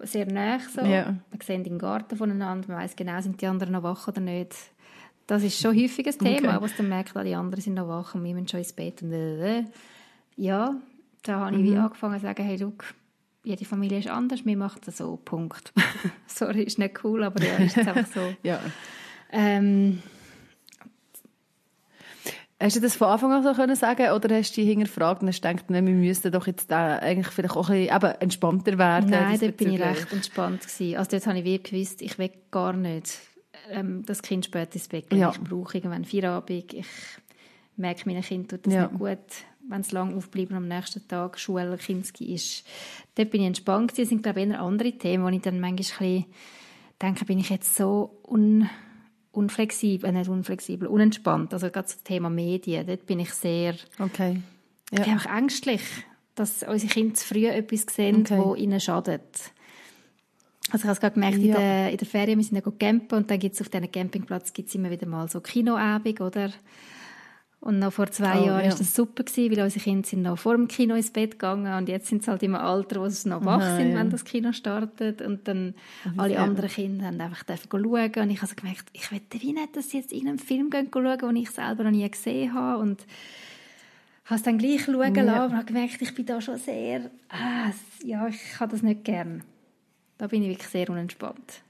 [0.03, 0.81] Sehr nah so.
[0.81, 1.05] Ja.
[1.05, 4.53] Man sieht den Garten voneinander, man weiß genau, sind die anderen noch wach oder nicht.
[5.31, 6.61] Das ist schon häufig ein Thema, Okay.
[6.61, 9.01] wo es dann merkt, die anderen sind noch wach und wir müssen schon ins Bett.
[9.01, 9.63] Und äh, äh.
[10.35, 10.75] Ja,
[11.23, 11.71] da habe ich Mhm.
[11.71, 12.83] wie angefangen zu sagen, hey, look,
[13.45, 15.71] jede Familie ist anders, wir machen das so, Punkt.
[16.27, 18.19] Sorry, ist nicht cool, aber ja, ist einfach so.
[18.43, 18.59] Ja.
[19.31, 20.01] Ähm,
[22.61, 25.29] Hast du das von Anfang an so können sagen oder hast du dich hinterfragt und
[25.29, 29.09] hast gedacht, nein, wir müssten doch jetzt da eigentlich vielleicht auch ein bisschen entspannter werden?
[29.09, 30.97] Nein, dort bin ich recht entspannt gewesen.
[30.97, 33.17] Also dort habe ich wirklich gewusst, ich will gar nicht
[33.69, 35.11] ähm, das Kind später ins Bett.
[35.13, 35.31] Ja.
[35.31, 36.73] Ich brauche irgendwann Feierabend.
[36.73, 36.85] Ich
[37.77, 38.87] merke, meinem Kind tut das Ja.
[38.87, 39.17] nicht gut,
[39.69, 42.65] wenn es lang aufbleiben und am nächsten Tag Schule Kinski ist.
[43.15, 43.97] Dort bin ich entspannt.
[43.97, 46.25] Das sind, glaube ich, eher andere Themen, wo ich dann manchmal ein bisschen
[47.01, 48.69] denke, bin ich jetzt so un
[49.33, 51.53] unflexibel, äh, nicht unflexibel, unentspannt.
[51.53, 54.41] Also gerade das Thema Medien, dort bin ich sehr Okay.
[54.91, 55.13] ich bin Ja.
[55.13, 55.81] einfach ängstlich,
[56.35, 58.37] dass unsere Kinder zu früh etwas sehen, Okay.
[58.43, 59.51] wo ihnen schadet.
[60.71, 61.57] Also ich habe es gerade gemerkt, in, Ja.
[61.57, 64.53] der, in der Ferien, wir sind ja campen und dann gibt es auf diesem Campingplatz
[64.53, 66.51] gibt's immer wieder mal so Kinoabend, oder?
[67.59, 68.71] Und noch vor zwei Oh, Jahren ja.
[68.71, 71.71] war das super, gewesen, weil unsere Kinder sind noch vor dem Kino ins Bett gegangen
[71.77, 73.99] und jetzt sind sie halt im Alter, wo sie noch wach Aha, sind, ja.
[73.99, 75.21] wenn das Kino startet.
[75.21, 75.75] Und dann
[76.17, 76.43] alle ja.
[76.43, 78.11] anderen Kinder haben einfach dürfen schauen.
[78.15, 80.89] Und ich habe so gemerkt, ich will wie nicht, dass sie jetzt irgendeinen Film gehen
[80.91, 82.81] schauen, den ich selber noch nie gesehen habe.
[82.81, 83.05] Und
[84.25, 85.21] habe es dann gleich schauen Ja.
[85.21, 87.69] lassen und habe gemerkt, ich bin da schon sehr, ah,
[88.03, 89.43] ja, ich habe das nicht gern.
[90.21, 91.63] Da bin ich wirklich sehr unentspannt.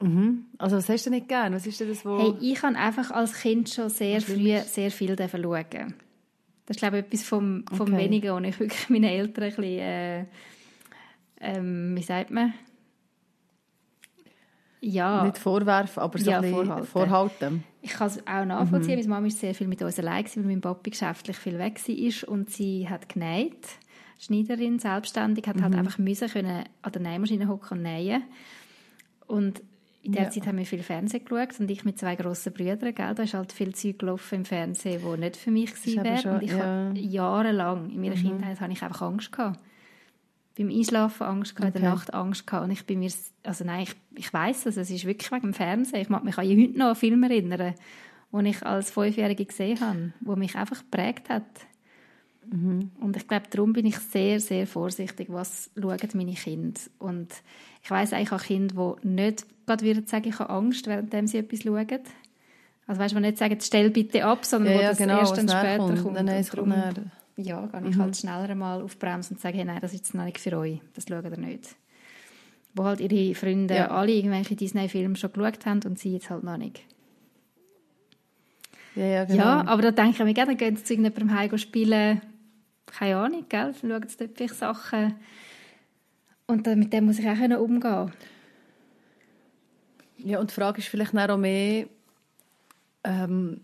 [0.00, 0.46] Mhm.
[0.58, 1.54] Also was hast du nicht gern?
[1.54, 2.18] Was ist denn das, wo...
[2.18, 5.94] Hey, ich habe einfach als Kind schon sehr Was früh sehr viel schauen.
[6.66, 7.96] Das ist, glaube ich, etwas vom, vom Okay.
[7.96, 10.24] Wenigen, wo ich wirklich meinen Eltern ein bisschen, äh,
[11.40, 12.54] ähm, wie sagt man?
[14.80, 16.86] Ja, Nicht vorwerfen, aber so Ja, ein vorhalten.
[16.88, 17.64] vorhalten.
[17.82, 18.96] ich kann es auch nachvollziehen.
[18.96, 22.28] Meine Mama war sehr viel mit uns allein, weil mein Papi geschäftlich viel weg war
[22.30, 23.64] und sie hat genäht.
[24.22, 28.22] Schneiderin, selbstständig, hat halt einfach müssen können an der Nähmaschine hocken und nähen.
[29.26, 29.62] Und
[30.02, 30.30] in der Ja.
[30.30, 33.34] Zeit haben wir viel Fernsehen geschaut und ich mit zwei grossen Brüdern, gell, da ist
[33.34, 36.34] halt viel Zeug gelaufen im Fernsehen, wo nicht für mich gewesen wäre.
[36.34, 36.58] Und ich ja.
[36.58, 39.60] habe jahrelang in meiner Kindheit habe ich einfach Angst gehabt.
[40.56, 41.98] Beim Einschlafen Angst gehabt, in der Okay.
[41.98, 43.10] Nacht Angst gehabt und ich bin mir,
[43.42, 46.00] also nein, ich, ich weiss das, es ist wirklich wegen dem Fernsehen.
[46.00, 47.74] Ich mag mich an heute noch an Filme erinnern,
[48.32, 51.44] die ich als Fünfjährige gesehen habe, wo mich einfach geprägt hat.
[52.50, 56.80] Und ich glaube, darum bin ich sehr, sehr vorsichtig, was schauen meine Kinder.
[56.98, 57.28] Und
[57.82, 61.38] ich weiss eigentlich auch Kinder, die nicht gerade würden sagen, ich habe Angst, während sie
[61.38, 61.86] etwas schauen.
[62.86, 65.38] Also weißt du, die nicht sagen, stell bitte ab, sondern Ja, wo das genau, erst
[65.38, 66.02] dann später kommt.
[66.02, 66.14] kommt.
[66.22, 66.72] Nein, Und darum,
[67.36, 69.98] ja, gehe ich halt schneller mal auf die Bremse und sage, hey, nein, das ist
[70.00, 71.76] jetzt noch nicht für euch, das schaut ihr nicht.
[72.74, 73.88] Wo halt ihre Freunde Ja.
[73.90, 76.82] alle irgendwelche Disney-Filme schon geschaut haben und sie jetzt halt noch nicht.
[78.94, 79.38] Ja, ja, genau.
[79.38, 82.20] Ja, aber da denke ich mir gerne, dann gehen sie zu irgendjemandem heim spielen,
[82.98, 83.74] keine Ahnung, gell?
[83.80, 85.14] Schauen sie dort vielleicht Sachen.
[86.46, 88.12] Und dann, mit dem muss ich auch umgehen
[90.18, 91.86] Ja, und die Frage ist vielleicht auch mehr,
[93.04, 93.60] ähm,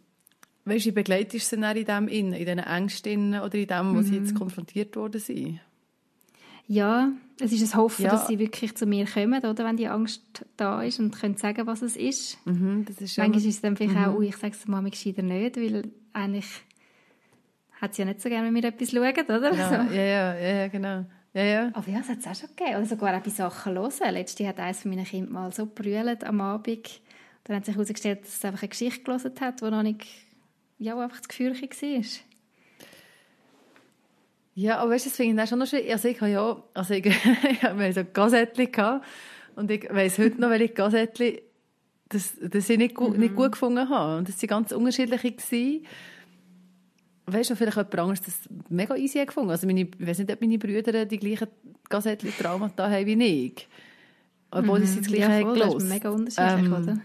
[0.64, 3.66] weißt du, wie begleitest du sie dann in dem in, in diesen Ängsten oder in
[3.66, 4.24] dem, wo sie Mhm.
[4.24, 5.60] jetzt konfrontiert worden sind?
[6.66, 7.10] Ja,
[7.40, 8.10] es ist ein Hoffen, Ja.
[8.10, 11.66] dass sie wirklich zu mir kommen, oder, wenn die Angst da ist und können sagen,
[11.66, 12.38] was es ist.
[12.46, 13.16] Mhm, ist.
[13.16, 15.90] Manchmal ist es dann vielleicht auch, ui, ich sage es der Mami gescheiter nicht, weil
[16.12, 16.46] eigentlich
[17.80, 19.54] hat sie ja nicht so gerne, wenn wir etwas schauen, oder?
[19.54, 19.94] Ja, So.
[19.94, 21.04] ja, ja, ja, ja, genau.
[21.34, 21.70] Ja, ja.
[21.74, 22.76] Aber ja, es hat es auch schon gegeben.
[22.76, 24.12] Oder sogar auch bei Sachen hören.
[24.14, 27.00] Letztens hat eines von meinen Kindern mal so brüllt am Abend.
[27.44, 30.06] Dann hat sich herausgestellt, dass es einfach eine Geschichte gelesen hat, die noch nicht,
[30.78, 32.02] ja, wo einfach das Gefühl war.
[34.54, 35.92] Ja, aber weißt du, das finde ich dann schon noch schwierig.
[35.92, 37.06] Also ich habe ja, also ich,
[37.50, 39.06] ich habe so Gazettchen gehabt
[39.54, 41.38] und ich weiss heute noch, welche Gazettchen
[42.08, 44.18] das, das ich nicht, gut, nicht gut gefunden habe.
[44.18, 45.30] Und das waren ganz unterschiedliche.
[45.30, 45.86] Gewesen.
[47.30, 48.34] Weißt du, vielleicht jemand anderes das
[48.68, 49.50] mega easy gefunden.
[49.50, 51.48] Also meine, ich weiß nicht, ob meine Brüder die gleichen
[51.88, 53.68] Gazettchen Traumata haben wie ich.
[54.50, 56.98] Obwohl sie das Gleiche ja, haben voll, das ist mega unterschiedlich, Ähm, oder?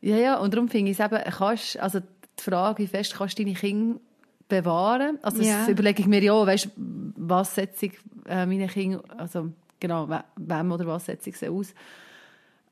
[0.00, 3.38] Ja, ja, und darum finde ich es eben, kannst, also die Frage, wie fest kannst
[3.38, 3.98] du deine Kinder
[4.48, 5.18] bewahren?
[5.22, 5.60] Also Ja.
[5.60, 7.92] das überlege ich mir ja, weißt, was setze ich
[8.26, 9.50] äh, meine Kinder, also
[9.80, 11.74] genau, we- wem oder was setze ich sie aus?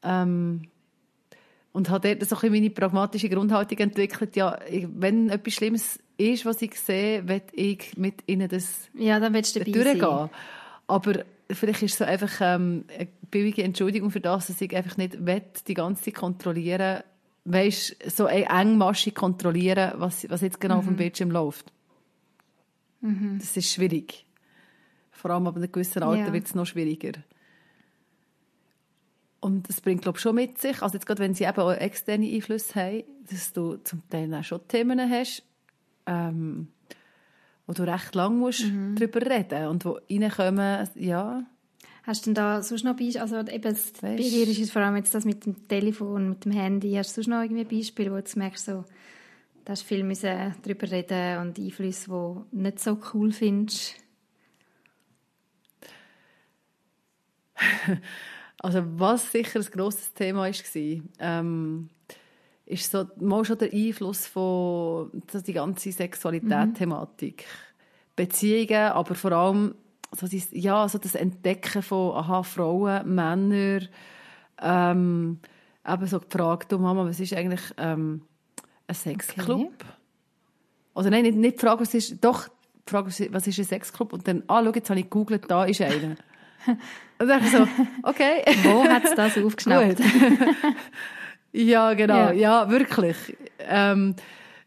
[0.02, 0.62] Ähm,
[1.76, 4.58] und habe dort so ein meine pragmatische Grundhaltung entwickelt, ja,
[4.94, 9.54] wenn etwas Schlimmes ist, was ich sehe, will ich mit ihnen das Ja, dann willst
[9.54, 10.00] du dabei durchgehen.
[10.00, 10.30] sein.
[10.86, 11.12] Aber
[11.50, 15.26] vielleicht ist es so einfach ähm, eine billige Entschuldigung für das, dass ich einfach nicht
[15.26, 17.02] will, die ganze Zeit kontrollieren
[17.44, 21.72] weißt, so eng- engmaschig kontrollieren, was, was jetzt genau auf dem Bildschirm läuft.
[23.38, 24.24] Das ist schwierig.
[25.12, 26.32] Vor allem ab einem gewissen Alter Ja.
[26.32, 27.12] wird es noch schwieriger.
[29.40, 31.70] Und das bringt, glaube ich, schon mit sich, also jetzt gerade wenn sie eben auch
[31.72, 35.42] externe Einflüsse haben, dass du zum Teil auch schon Themen hast,
[36.06, 36.68] ähm,
[37.66, 41.44] wo du recht lang musst drüber reden und wo reinkommen, ja,
[42.04, 43.20] Hast du denn da sonst noch Beispiele?
[43.22, 46.44] Also eben, das- bei dir ist es vor allem jetzt das mit dem Telefon, mit
[46.44, 46.92] dem Handy.
[46.92, 48.84] Hast du sonst noch irgendwie Beispiele, wo du merkst, so,
[49.64, 53.94] da hast du viel müssen drüber reden und Einflüsse, die du nicht so cool findest?
[58.66, 61.88] Also was sicher ein grosses Thema war, ähm,
[62.66, 67.44] ist so mal schon der Einfluss von so die ganze Sexualität-Thematik.
[68.16, 69.74] Beziehungen, aber vor allem
[70.12, 73.82] so, dies, ja, so das Entdecken von aha, Frauen, Männer,
[74.60, 75.38] ähm,
[75.86, 78.22] eben so die Frage, du Mama, was ist eigentlich ähm,
[78.88, 79.72] ein Sexclub?
[80.94, 83.58] Oder nein, nicht, nicht die Frage, was ist, doch, die Frage, was ist- was ist
[83.58, 84.12] ein Sexclub?
[84.12, 86.16] Und dann, ah, schau, jetzt habe ich gegoogelt, da ist einer.
[87.18, 87.66] Und dann so,
[88.02, 88.42] okay.
[88.64, 90.00] Wo hat es das aufgeschnappt?
[91.52, 92.14] Ja, genau.
[92.14, 92.32] Ja.
[92.32, 93.16] Ja, wirklich.
[93.60, 94.14] Ähm,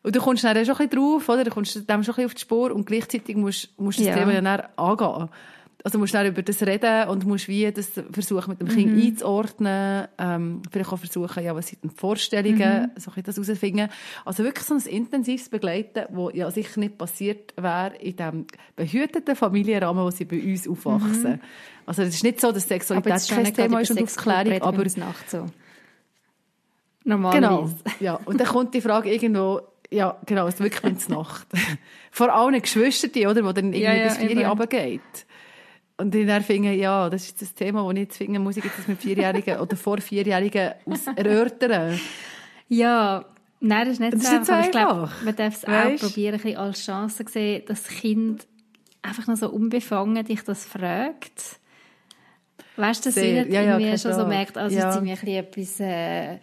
[0.02, 1.44] und du kommst dann schon ein bisschen drauf, oder?
[1.44, 4.16] Du kommst dem schon ein bisschen auf die Spur und gleichzeitig musst, musst du das
[4.16, 4.18] Ja.
[4.18, 5.30] Thema ja dann angehen.
[5.84, 9.02] Also musst dann über das reden und musst wie das versuchen mit dem Kind Mhm.
[9.02, 13.00] einzuordnen, ähm, vielleicht auch versuchen, ja, was sind denn Vorstellungen, Mhm.
[13.00, 13.90] so ein das herausfinden.
[14.26, 19.36] Also wirklich so ein intensives Begleiten, wo ja sicher nicht passiert wäre in dem behüteten
[19.36, 21.40] Familienrahmen, wo sie bei uns aufwachsen.
[21.86, 22.70] Also es ist nicht so, dass Mhm.
[22.70, 25.46] Sexualität jetzt kein Thema ist und Aufklärung, aber Nacht so.
[27.06, 27.76] Genau, Normalerweise.
[28.00, 28.16] ja.
[28.26, 31.48] Und dann kommt die Frage irgendwo, ja, genau, es ist wirklich in die Nacht.
[32.12, 35.02] Vor allen Geschwistern, oder, wo dann irgendwie Ja, ja, bis vier runtergeht.
[36.00, 38.64] Und ich dann finde, ja, das ist das Thema, das ich jetzt finde, muss ich
[38.64, 40.72] jetzt mit Vierjährigen oder vor Vierjährigen
[41.18, 42.00] erörtern.
[42.70, 43.26] Ja,
[43.60, 44.64] nein, das ist nicht Das so einfach.
[44.64, 48.48] Ich glaube, man darf es auch probieren, ein als Chance sehen, dass das Kind
[49.02, 51.60] einfach noch so unbefangen dich das fragt.
[52.78, 53.44] Weißt du, dass Sehr.
[53.44, 54.88] sie Ja, ja, keine schon so merkt, also Ja.
[54.88, 56.40] es ist irgendwie ein bisschen etwas äh,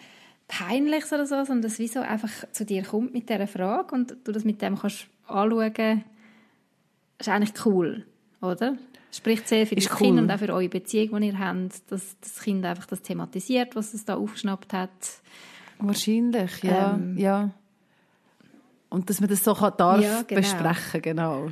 [0.49, 4.33] Peinliches oder so, sondern dass wieso einfach zu dir kommt mit dieser Frage und du
[4.33, 6.05] das mit dem kannst anschauen,
[7.19, 8.05] ist eigentlich cool,
[8.43, 8.77] oder?
[9.17, 9.97] Spricht sehr für das cool.
[9.97, 13.75] Kind und auch für eure Beziehung, die ihr habt, dass das Kind einfach das thematisiert,
[13.75, 14.91] was es da aufgeschnappt hat.
[15.79, 17.17] Wahrscheinlich, ja, Ähm.
[17.19, 17.51] ja.
[18.89, 20.41] Und dass man das so kann, darf Ja, genau.
[20.41, 21.49] besprechen, genau.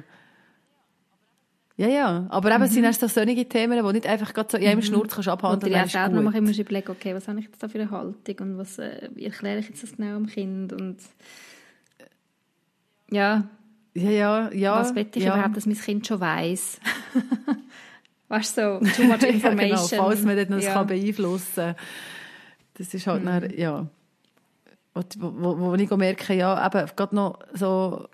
[1.77, 2.27] Ja, ja.
[2.29, 4.83] Aber eben, es sind erst so solche Themen, die nicht einfach gerade so in einem
[4.83, 7.69] Schnurz kannst Und abhandeln dir auch dann immer überlegen, okay, was habe ich jetzt da
[7.69, 10.99] für eine Haltung und was, äh, wie erkläre ich jetzt das genau dem Kind und
[13.11, 13.49] ja,
[13.95, 14.81] Ja, ja, ja.
[14.81, 15.35] was will ich ja.
[15.35, 16.81] überhaupt, dass mein Kind schon weiß?
[18.29, 19.89] weißt du, so, too much ja, information.
[19.89, 20.73] genau, falls man das ja.
[20.73, 21.77] kann beeinflussen kann.
[22.75, 23.87] Das ist halt dann, ja,
[24.95, 28.09] wo, wo, wo ich merke, ja, eben, gerade noch so,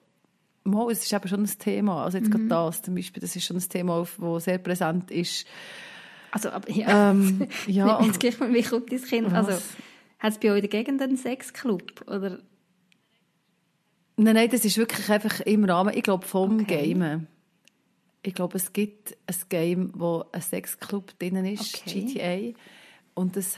[0.65, 3.45] mal, es ist eben schon ein Thema, also jetzt gerade das zum Beispiel, das ist
[3.45, 5.47] schon ein Thema, das sehr präsent ist.
[6.31, 7.11] Also, aber, ja.
[7.11, 9.33] Ähm, ja, Jetzt gleich mal, wie kommt dein Kind?
[9.33, 9.49] Was?
[9.49, 9.63] Also,
[10.19, 12.07] hat es bei euch in der Gegend einen Sexclub?
[12.07, 12.39] Oder?
[14.25, 16.93] Nein, nein, das ist wirklich einfach im Rahmen, ich glaube, vom Okay.
[16.93, 17.27] Gamen.
[18.23, 22.55] Ich glaube, es gibt ein Game, wo ein Sexclub drin ist, Okay.
[22.55, 22.59] GTA,
[23.15, 23.57] und das,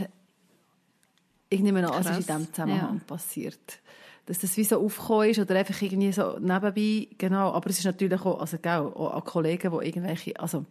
[1.49, 3.05] ich nehme an, es ist in diesem Zusammenhang ja.
[3.07, 3.81] passiert.
[4.27, 7.53] Dass das wie so aufgekommen ist oder einfach irgendwie so nebenbei, genau.
[7.53, 10.65] Aber es ist natürlich auch, also gell, auch an Kollegen, die irgendwelche, also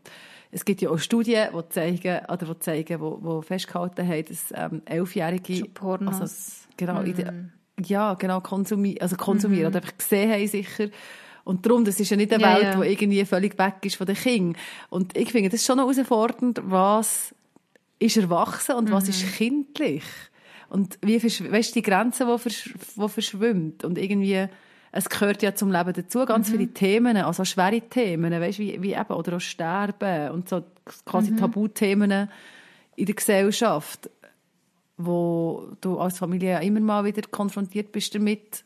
[0.52, 4.54] es gibt ja auch Studien, die zeigen, oder die zeigen, wo, wo festgehalten haben, dass
[4.54, 6.26] ähm, Elfjährige, also
[6.78, 7.34] genau, in der,
[7.80, 10.90] ja, genau, konsumieren, also konsumieren, oder einfach gesehen haben sicher.
[11.44, 12.82] Und darum, das ist ja nicht eine Ja, Welt, ja.
[12.82, 14.62] die irgendwie völlig weg ist von den Kindern.
[14.90, 17.34] Und ich finde, das ist schon noch herausfordernd, was
[18.00, 20.04] ist erwachsen und was ist kindlich.
[20.70, 23.84] Und wie weißt, die Grenze, die, versch die verschwimmt.
[23.84, 24.48] Und irgendwie,
[24.92, 28.94] es gehört ja zum Leben dazu, ganz viele Themen, also schwere Themen, weißt, wie, wie
[28.94, 30.64] eben, oder auch Sterben und so
[31.06, 32.30] quasi Tabuthemen
[32.96, 34.10] in der Gesellschaft,
[34.98, 38.64] wo du als Familie ja immer mal wieder konfrontiert bist damit,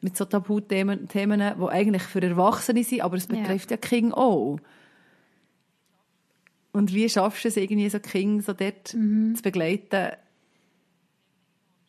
[0.00, 3.36] mit so Tabuthemen, Themen, die eigentlich für Erwachsene sind, aber es Ja.
[3.36, 4.58] betrifft ja, die Kinder auch.
[6.72, 10.12] Und wie schaffst du es irgendwie, so Kinder so dort zu begleiten,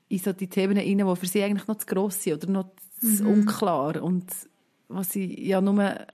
[0.09, 2.71] in so die Themen rein, die für sie eigentlich noch zu gross sind oder noch
[3.01, 4.25] zu unklar und
[4.87, 6.07] was sie ja nur eine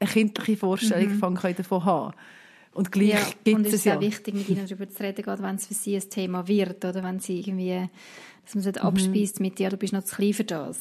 [0.00, 2.14] kindliche Vorstellung können davon haben
[2.74, 3.96] Und gleich Ja, gibt und es es ist ja.
[3.96, 6.84] auch wichtig, mit ihnen darüber zu reden, gerade wenn es für sie ein Thema wird,
[6.84, 7.88] oder wenn sie irgendwie,
[8.44, 8.88] dass man es nicht Mhm.
[8.88, 10.78] abspeist mit, ja, du bist noch zu klein für das.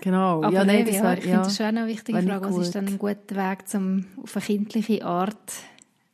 [0.00, 0.42] Genau.
[0.42, 1.42] Aber ja, nein, das ja, wär, ich finde ja.
[1.42, 2.46] das schon eine wichtige Frage.
[2.48, 5.52] Was ist dann ein guter Weg, um auf eine kindliche Art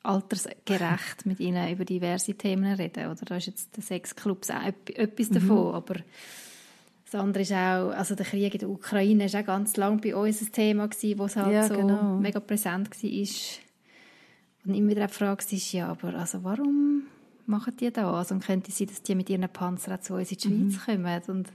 [0.03, 3.07] altersgerecht mit ihnen über diverse Themen zu reden?
[3.11, 5.35] Oder da ist jetzt der Sexclub auch etwas Mhm.
[5.35, 5.95] davon, aber
[7.05, 10.17] das andere ist auch, also der Krieg in der Ukraine ist auch ganz lange bei
[10.17, 12.17] uns ein Thema gewesen, wo es halt Ja, so genau.
[12.19, 13.11] mega präsent war.
[14.67, 17.03] Und immer wieder die Frage ist, ja, aber also warum
[17.47, 18.33] machen die das?
[18.33, 20.71] Und könnte es sein, dass die mit ihren Panzern zu uns in die Mhm.
[20.73, 21.23] Schweiz kommen?
[21.39, 21.49] Und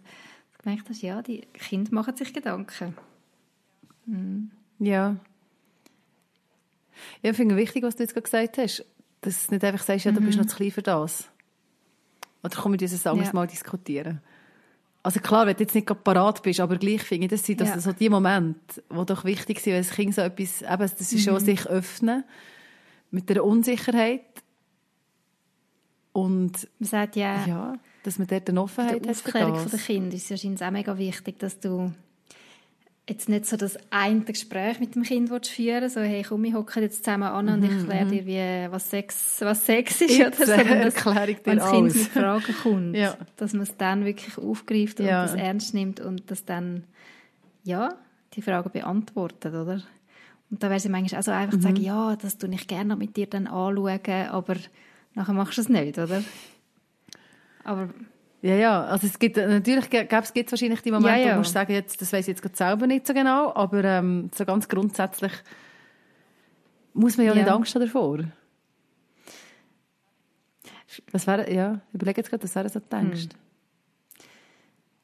[0.63, 2.95] gemerkt hast, ja, die Kinder machen sich Gedanken.
[4.80, 5.15] Ja.
[7.21, 8.86] Ja, ich finde wichtig, was du jetzt gerade gesagt hast.
[9.21, 11.30] Dass du nicht einfach sagst, ja, du bist noch zu klein für das.
[12.43, 13.34] Oder komm, wir dieses anderes Ja.
[13.36, 14.19] Mal diskutieren.
[15.04, 17.60] Also klar, wenn du jetzt nicht gerade parat bist, aber gleich finde ich, das sind
[17.62, 17.80] Ja.
[17.80, 21.13] so die Momente, die doch wichtig sind, wenn das Kind so etwas, eben, das ist
[21.13, 21.17] Mhm.
[21.19, 22.24] schon sich öffnen
[23.12, 24.21] mit der Unsicherheit
[26.13, 29.80] und Man sagt ja, ja, dass man dort eine Offenheit die hat für Aufklärung der
[29.80, 31.93] Kinder ist wahrscheinlich auch mega wichtig, dass du
[33.08, 36.84] jetzt nicht so das eine Gespräch mit dem Kind führen so hey, komm, wir hocken
[36.84, 40.17] jetzt zusammen an und ich erkläre dir, wie, was, Sex, was Sex ist.
[40.19, 40.45] Mhm, oder?
[40.45, 43.17] Sondern dass, erkläre wenn das Kind mit Fragen kommt, Ja.
[43.38, 45.24] dass man es dann wirklich aufgreift und Ja.
[45.24, 46.84] das ernst nimmt und das dann,
[47.63, 47.95] ja,
[48.34, 49.82] die Fragen beantwortet, oder?
[50.52, 51.62] Und da wäre es ja manchmal auch so einfach Mhm.
[51.62, 54.56] zu sagen, ja, das tue ich gerne mit dir dann anschauen, aber
[55.16, 56.24] nachher machst du es nicht, oder?
[57.64, 57.90] Aber
[58.42, 61.38] Ja, ja, also es gibt, natürlich gäbe es wahrscheinlich die Momente, Ja, ja.
[61.38, 64.30] wo du sagen, jetzt, das weiß ich jetzt gerade selber nicht so genau, aber ähm,
[64.36, 65.32] so ganz grundsätzlich
[66.94, 67.44] muss man ja, Ja.
[67.44, 68.20] nicht Angst haben davor.
[71.12, 73.08] Was wäre, ja, überlege jetzt gerade, was wäre so die Hm.
[73.12, 73.36] Angst?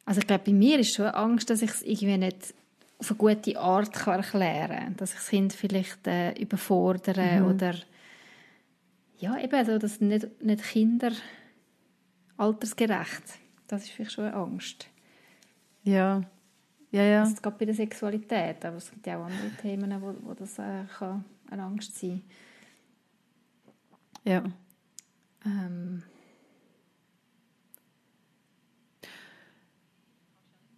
[0.03, 2.53] Also ich glaube, bei mir ist schon Angst, dass ich es irgendwie nicht
[2.99, 4.95] auf eine gute Art kann erklären kann.
[4.97, 7.75] Dass ich das Kind vielleicht äh, überfordere oder
[9.19, 11.12] ja, eben so, dass nicht, nicht Kinder
[12.38, 13.23] altersgerecht.
[13.67, 14.88] Das ist vielleicht schon eine Angst.
[15.83, 16.21] Ja,
[16.91, 17.19] ja, ja.
[17.21, 20.33] Das ist gerade bei der Sexualität, aber es gibt ja auch andere Themen, wo, wo
[20.33, 22.21] das äh, kann eine Angst sein
[24.27, 24.43] ja.
[25.45, 26.03] ähm,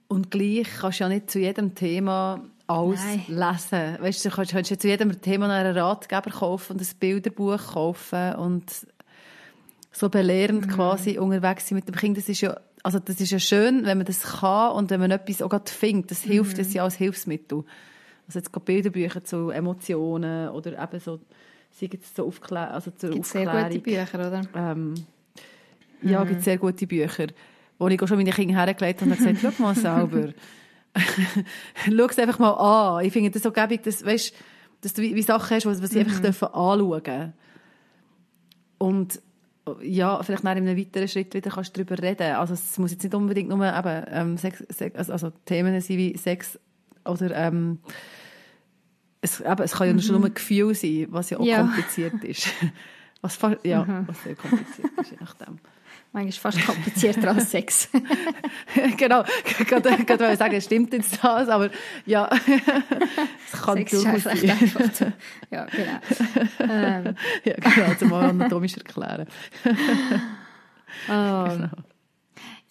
[0.09, 3.23] Und gleich kannst du ja nicht zu jedem Thema alles Nein.
[3.27, 3.97] lesen.
[4.03, 6.87] Weißt du, du kannst, kannst ja zu jedem Thema noch einen Ratgeber kaufen und ein
[6.99, 8.63] Bilderbuch kaufen und
[9.91, 10.71] so belehrend Mhm.
[10.71, 12.17] quasi unterwegs sein mit dem Kind.
[12.17, 15.11] Das ist ja, also das ist ja schön, wenn man das kann und wenn man
[15.11, 16.11] etwas auch gerade findet.
[16.11, 16.57] Das hilft Mhm.
[16.57, 17.63] das ja als Hilfsmittel.
[18.27, 21.19] Also jetzt gerade Bilderbücher zu Emotionen oder eben so,
[21.71, 23.69] sei jetzt so Aufklär also zur gibt sehr Aufklärung.
[23.69, 24.41] gute Bücher, oder?
[24.55, 24.93] Ähm,
[26.01, 27.27] ja, es gibt sehr gute Bücher,
[27.79, 30.33] wo ich auch schon meine Kinder hergelegt habe und gesagt, schau mal selber.
[31.85, 32.51] schau es einfach mal
[32.97, 33.05] an.
[33.05, 34.33] Ich finde das so gäbig, dass, weißt,
[34.81, 37.33] dass du wie, wie Sachen hast, die sie einfach dürfen anschauen dürfen.
[38.77, 39.21] Und
[39.81, 42.35] ja, vielleicht nach einem weiteren Schritt wieder kannst du darüber reden.
[42.35, 45.97] Also es muss jetzt nicht unbedingt nur eben, ähm, Sex, Sex, also, also Themen sein
[45.97, 46.59] wie Sex
[47.05, 47.79] oder ähm,
[49.21, 51.61] es, eben, es kann ja schon nur ein Gefühl sein, was ja auch Ja.
[51.61, 52.49] kompliziert ist.
[53.21, 55.59] Was, ja, was sehr kompliziert ist, je nachdem.
[56.11, 57.87] Manchmal fast komplizierter als Sex.
[58.97, 59.23] genau,
[59.67, 61.69] gerade, gerade wollte ich sagen, stimmt jetzt das, aber
[62.07, 62.27] ja,
[63.53, 64.91] es kann Sex ist durchaus recht einfach.
[64.93, 65.13] zu-
[65.51, 66.71] Ja, genau.
[66.73, 69.27] ähm, ja, genau, zum mal anatomisch erklären.
[71.09, 71.67] oh.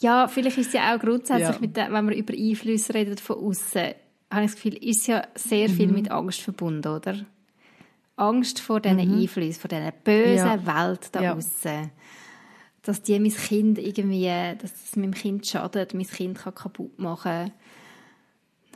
[0.01, 1.61] Ja, vielleicht ist es ja auch grundsätzlich, Ja.
[1.61, 3.83] mit wenn man über Einflüsse redet von außen,
[4.31, 5.95] habe ich das Gefühl, ist ja sehr viel Mhm.
[5.95, 7.17] mit Angst verbunden, oder?
[8.17, 10.67] Angst vor diesen Einflüssen, vor dieser bösen Mhm.
[10.67, 10.87] Ja.
[10.89, 11.35] Welt da Ja.
[11.35, 11.91] außen.
[12.89, 17.53] Dass die mein Kind irgendwie, dass es meinem Kind schadet, mein Kind kann kaputt machen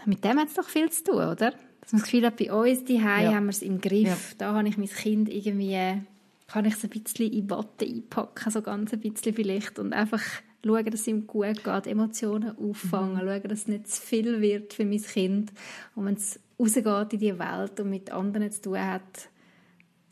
[0.05, 1.53] Mit dem hat es doch viel zu tun, oder?
[1.81, 3.33] Dass man das Gefühl hat, bei uns die Ja.
[3.33, 4.35] haben wir es im Griff.
[4.37, 6.03] Da habe ich mein Kind irgendwie,
[6.47, 10.21] kann ich es ein bisschen in Watte einpacken, so ganz ein bisschen vielleicht, und einfach
[10.63, 14.75] schauen, dass es ihm gut geht, Emotionen auffangen, schauen, dass es nicht zu viel wird
[14.75, 15.53] für mein Kind.
[15.95, 19.31] Und wenn es rausgeht in die Welt und mit anderen zu tun hat,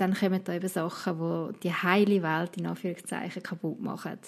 [0.01, 4.19] dann kommen da eben Sachen, die die heile Welt in Anführungszeichen kaputt machen.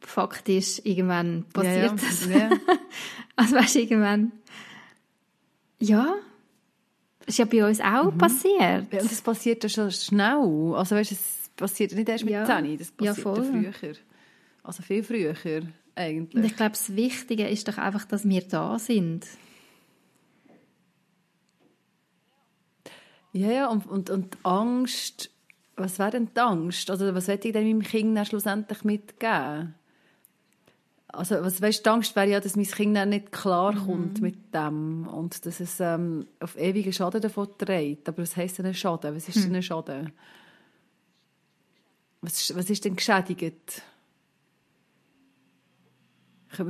[0.00, 2.26] Fakt ist, irgendwann passiert ja, das.
[2.26, 2.50] Ja.
[3.36, 4.32] Also weißt irgendwann...
[5.80, 6.14] Ja,
[7.26, 8.18] ist ja bei uns auch Mhm.
[8.18, 8.92] passiert.
[8.92, 10.74] Und das passiert ja schon schnell.
[10.74, 12.44] Also weißt, es passiert nicht erst mit Ja.
[12.44, 13.44] 10, das passiert ja, voll.
[13.44, 13.94] früher.
[14.62, 16.44] Also viel früher Und eigentlich.
[16.44, 19.26] ich glaube, das Wichtige ist doch einfach, dass wir da sind.
[23.36, 25.28] Ja, ja, und, und, und Angst,
[25.76, 26.88] was wäre denn die Angst?
[26.88, 29.74] Also was will ich denn meinem Kind dann schlussendlich mitgeben?
[31.08, 35.06] Also was weißt, die Angst wäre ja, dass mein Kind dann nicht klarkommt mit dem
[35.08, 38.08] und dass es ähm, auf ewigen Schaden davon trägt.
[38.08, 39.14] Aber was heisst denn ein Schaden?
[39.16, 40.12] Was ist denn ein Schaden?
[42.20, 43.82] Was, ist- was ist denn geschädigt?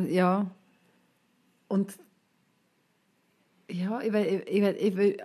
[0.09, 0.51] Ja.
[1.69, 1.95] Und
[3.71, 5.17] ja, ich will, ich will, ich will,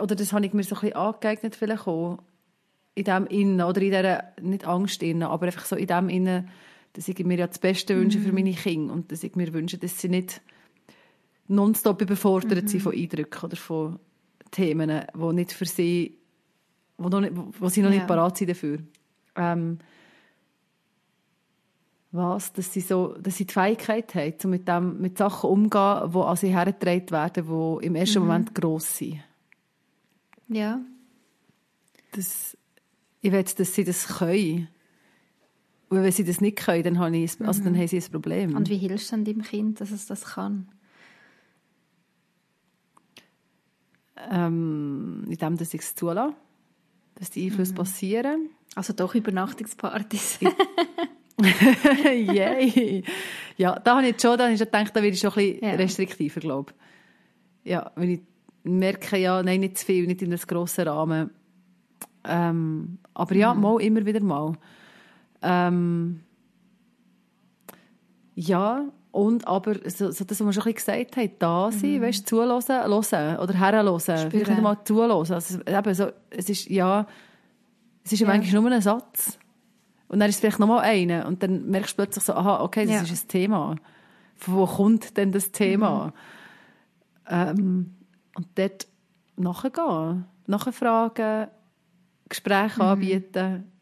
[0.00, 2.18] oder das habe ich mir so ein bisschen angeeignet vielleicht auch,
[2.94, 6.48] in dem Innen, oder in dieser, nicht Angst innen, aber einfach so in dem Innen,
[6.92, 9.78] dass ich mir ja das Beste wünsche für meine Kinder und dass ich mir wünsche,
[9.78, 10.42] dass sie nicht
[11.48, 13.98] nonstop überfordert sind von Eindrücken oder von
[14.50, 16.18] Themen, die nicht für sie,
[16.98, 17.96] wo, noch nicht, wo sie noch Ja.
[17.96, 18.78] nicht parat sind dafür.
[19.36, 19.78] Ähm,
[22.10, 26.12] was, dass sie, so, dass sie die Fähigkeit haben, so mit, dem, mit Sachen umzugehen,
[26.12, 27.46] die an sie hergetragen werden,
[27.80, 29.20] die im ersten Moment gross sind.
[30.48, 30.80] Ja.
[32.12, 32.56] Das,
[33.20, 34.68] ich will, dass sie das können.
[35.88, 38.56] Und wenn sie das nicht können, dann, habe ich, also dann haben sie ein Problem.
[38.56, 40.68] Und wie hilfst du denn deinem Kind, dass es das kann?
[44.30, 46.34] ähm, in dem, dass ich es zulasse,
[47.16, 48.50] dass die Einflüsse passieren.
[48.74, 50.38] Also doch Übernachtungspartys.
[52.04, 53.02] Yay!
[53.56, 55.36] Ja, da habe ich schon, da habe ich schon gedacht, da werde ich schon ein
[55.36, 55.74] bisschen Ja.
[55.74, 56.72] restriktiver, glaube
[57.64, 57.70] ich.
[57.72, 58.20] Ja, wenn ich
[58.64, 61.30] merke, ja, nein, nicht zu viel, nicht in einem grossen Rahmen.
[62.24, 64.52] Ähm, aber ja, mal, immer wieder mal.
[65.42, 66.20] Ähm,
[68.34, 72.00] ja, und aber, so, so das, was wir schon ein bisschen gesagt haben, da sein,
[72.00, 74.30] weißt, zulassen, hören oder herhören.
[74.30, 75.34] Vielleicht nicht mal zulassen.
[75.34, 77.06] Also, eben so, es ist, ja,
[78.04, 79.38] es ist ja, manchmal nur ein Satz.
[80.08, 81.26] Und dann ist es vielleicht noch mal einer.
[81.26, 83.02] Und dann merkst du plötzlich so, aha, okay, das Ja.
[83.02, 83.76] ist ein Thema.
[84.36, 86.12] Von wo kommt denn das Thema?
[87.28, 87.94] Ähm,
[88.34, 88.86] und dort
[89.36, 90.26] nachgehen.
[90.46, 91.48] nachfragen,
[92.28, 92.82] Gespräche Mhm.
[92.88, 93.72] anbieten.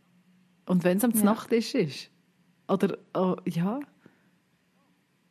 [0.66, 1.24] Und wenn es am Ja.
[1.24, 2.10] Nachttisch ist.
[2.68, 3.80] Oder, oh, ja,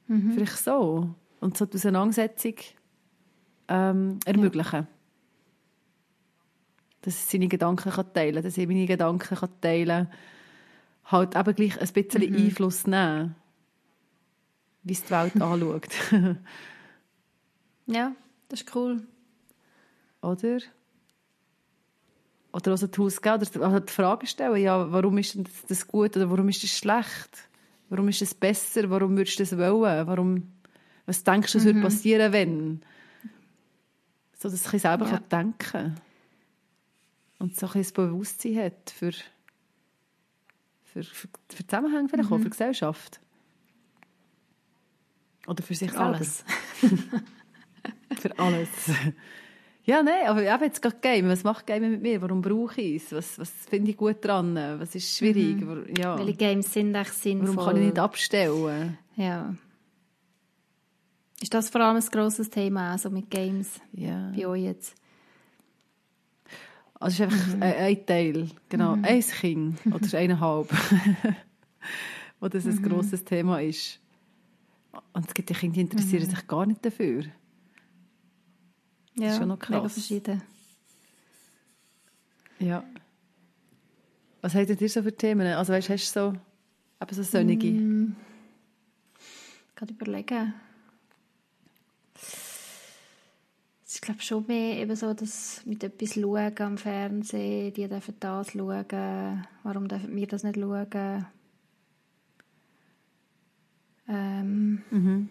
[0.08, 0.32] Mhm.
[0.34, 1.14] vielleicht so.
[1.40, 2.56] Und so die Auseinandersetzung
[3.68, 4.88] ähm, ermöglichen.
[7.02, 10.14] Dass er seine Gedanken kann teilen kann, dass ich meine Gedanken kann teilen kann.
[11.06, 12.36] Halt eben gleich ein bisschen Mhm.
[12.38, 13.36] Einfluss nehmen.
[14.84, 15.88] Wie es die Welt anschaut.
[17.86, 18.12] Ja,
[18.50, 19.08] das ist cool.
[20.22, 20.60] Oder?
[22.52, 25.38] Oder also Tools geben, oder also die Frage stellen, ja, warum ist
[25.68, 27.48] das, gut oder warum ist das schlecht?
[27.90, 28.90] Warum ist das besser?
[28.90, 30.08] Warum würdest du das wollen?
[30.08, 30.52] Warum,
[31.06, 32.82] was denkst du, was würde passieren, wenn?
[34.38, 35.20] So, dass ich selber Ja.
[35.20, 35.96] kann denken
[37.40, 39.12] Und so ein bisschen Bewusstsein hat für,
[40.86, 43.20] für, für, für Zusammenhänge vielleicht auch, für Gesellschaft.
[45.46, 46.44] Oder für sich Für alles.
[48.20, 48.70] Für alles.
[49.86, 51.30] Ja, nein, aber eben jetzt gerade Game.
[51.30, 52.22] Was macht Game mit mir?
[52.22, 53.12] Warum brauche ich es?
[53.12, 54.54] Was, was finde ich gut dran?
[54.78, 55.66] Was ist schwierig?
[55.66, 56.16] Wo- Ja.
[56.20, 57.56] Welche Games sind echt sinnvoll?
[57.56, 59.00] Warum kann ich nicht abstellen?
[59.16, 59.56] Ja.
[61.42, 64.32] Ist das vor allem ein grosses Thema, also mit Games Ja.
[64.36, 64.94] bei euch jetzt?
[67.00, 70.70] Also es ist einfach ein, ein Teil, genau, ein Kind oder eineinhalb,
[72.40, 74.00] wo das ein grosses Thema ist.
[75.14, 77.24] Und es gibt ja Kinder, die interessieren sich gar nicht dafür.
[79.22, 79.94] Ja, ist schon noch mega krass.
[79.94, 80.42] verschieden.
[82.60, 82.84] Ja.
[84.42, 85.48] Was habt ihr so für Themen?
[85.48, 86.34] Also weißt, hast du so,
[87.02, 87.68] eben so sonnige?
[87.72, 88.16] Mm.
[89.76, 90.54] Gerade überlegen.
[93.86, 98.52] Ist glaube schon mehr eben so, dass mit etwas schauen am Fernsehen, die dürfen das
[98.52, 101.26] schauen, warum dürfen wir das nicht schauen?
[104.08, 105.30] Ähm, Mhm.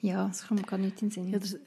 [0.00, 1.32] Ja, das kommt gar nicht in den Sinn.
[1.32, 1.58] Ja, das, ja.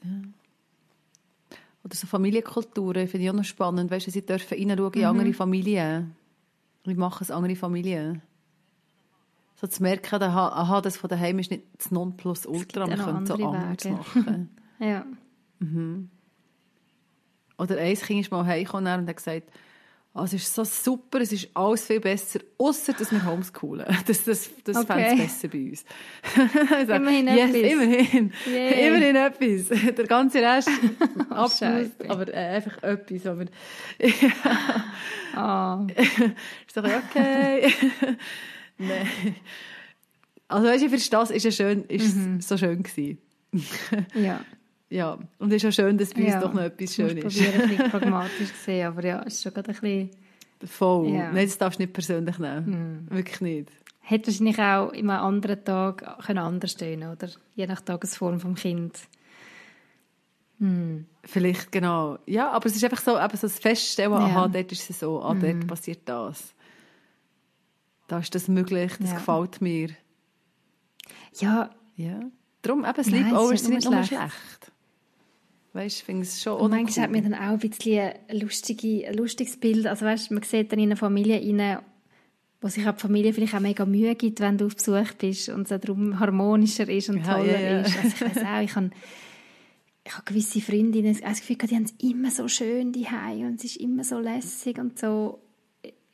[1.84, 3.90] Oder so Familienkulturen finde ich auch noch spannend.
[3.90, 6.16] Weißt du, sie dürfen reinschauen in andere Familien.
[6.84, 8.22] Wie machen es andere Familien?
[9.56, 13.34] So zu merken, aha, aha, das von daheim ist nicht das Nonplusultra, man könnte so
[13.34, 13.96] andere anders Wege.
[13.96, 14.50] machen.
[14.80, 15.06] Ja.
[17.56, 19.50] Oder ein Kind ist mal heimgekommen und hat gesagt,
[20.14, 23.84] ah, es ist so super, es ist alles viel besser, außer dass wir homeschoolen.
[24.06, 24.86] Das, das, das Okay.
[24.86, 25.84] fände es besser bei uns.
[26.34, 27.72] Ich sage, Immerhin yes, etwas.
[27.72, 28.32] Immerhin.
[28.46, 28.88] Yay.
[28.88, 29.94] Immerhin etwas.
[29.96, 30.70] Der ganze Rest,
[31.30, 32.10] absolut, Scheiße.
[32.10, 33.26] aber äh, einfach etwas.
[33.26, 33.44] Aber
[35.34, 35.86] Ah,
[36.66, 37.72] ist doch okay.
[38.78, 39.06] Nein.
[40.48, 42.40] Also weißt du, für das ist es schön, ist Mhm.
[42.40, 43.18] so schön gewesen.
[44.14, 44.44] ja.
[44.94, 46.40] Ja, und es ist auch schön, dass bei uns ja.
[46.40, 47.22] doch noch etwas schön ist.
[47.36, 50.10] probieren, ein bisschen pragmatisch zu sehen, aber ja, es ist schon gerade ein bisschen...
[50.66, 51.08] Voll.
[51.08, 51.28] Ja.
[51.28, 51.34] Hm.
[51.34, 53.06] Nein, das darfst du nicht persönlich nehmen.
[53.10, 53.72] Wirklich nicht.
[54.00, 57.28] Hätte wahrscheinlich auch in einem anderen Tag können anders stehen, oder?
[57.56, 59.00] Je nach Tagesform vom Kind.
[61.24, 62.18] Vielleicht, genau.
[62.26, 64.18] Ja, aber es ist einfach so, eben so das Feststellen, Ja.
[64.18, 66.54] Aha, dort ist es so, ah, dort passiert das.
[68.06, 69.16] Da ist das möglich, das Ja.
[69.16, 69.88] gefällt mir.
[71.40, 72.20] Ja, Ja.
[72.62, 74.72] Darum, eben, Nein, Sleepover es ist ist nicht nur nur schlecht.
[75.74, 77.20] Weißt du, ich finde es schon und manchmal hat cool.
[77.20, 79.86] man dann auch ein bisschen ein, lustige, ein lustiges Bild.
[79.86, 81.80] Also weißt, man sieht dann in einer Familie rein,
[82.60, 85.48] wo sich auch die Familie vielleicht auch mega Mühe gibt, wenn du auf Besuch bist
[85.48, 87.80] und es darum harmonischer ist und Ja, toller ja, ja.
[87.80, 87.96] ist.
[87.96, 88.90] Also ich weiß auch, ich habe,
[90.06, 93.06] ich habe gewisse Freundinnen habe das Gefühl, die haben es immer so schön die
[93.44, 95.40] und es ist immer so lässig und so.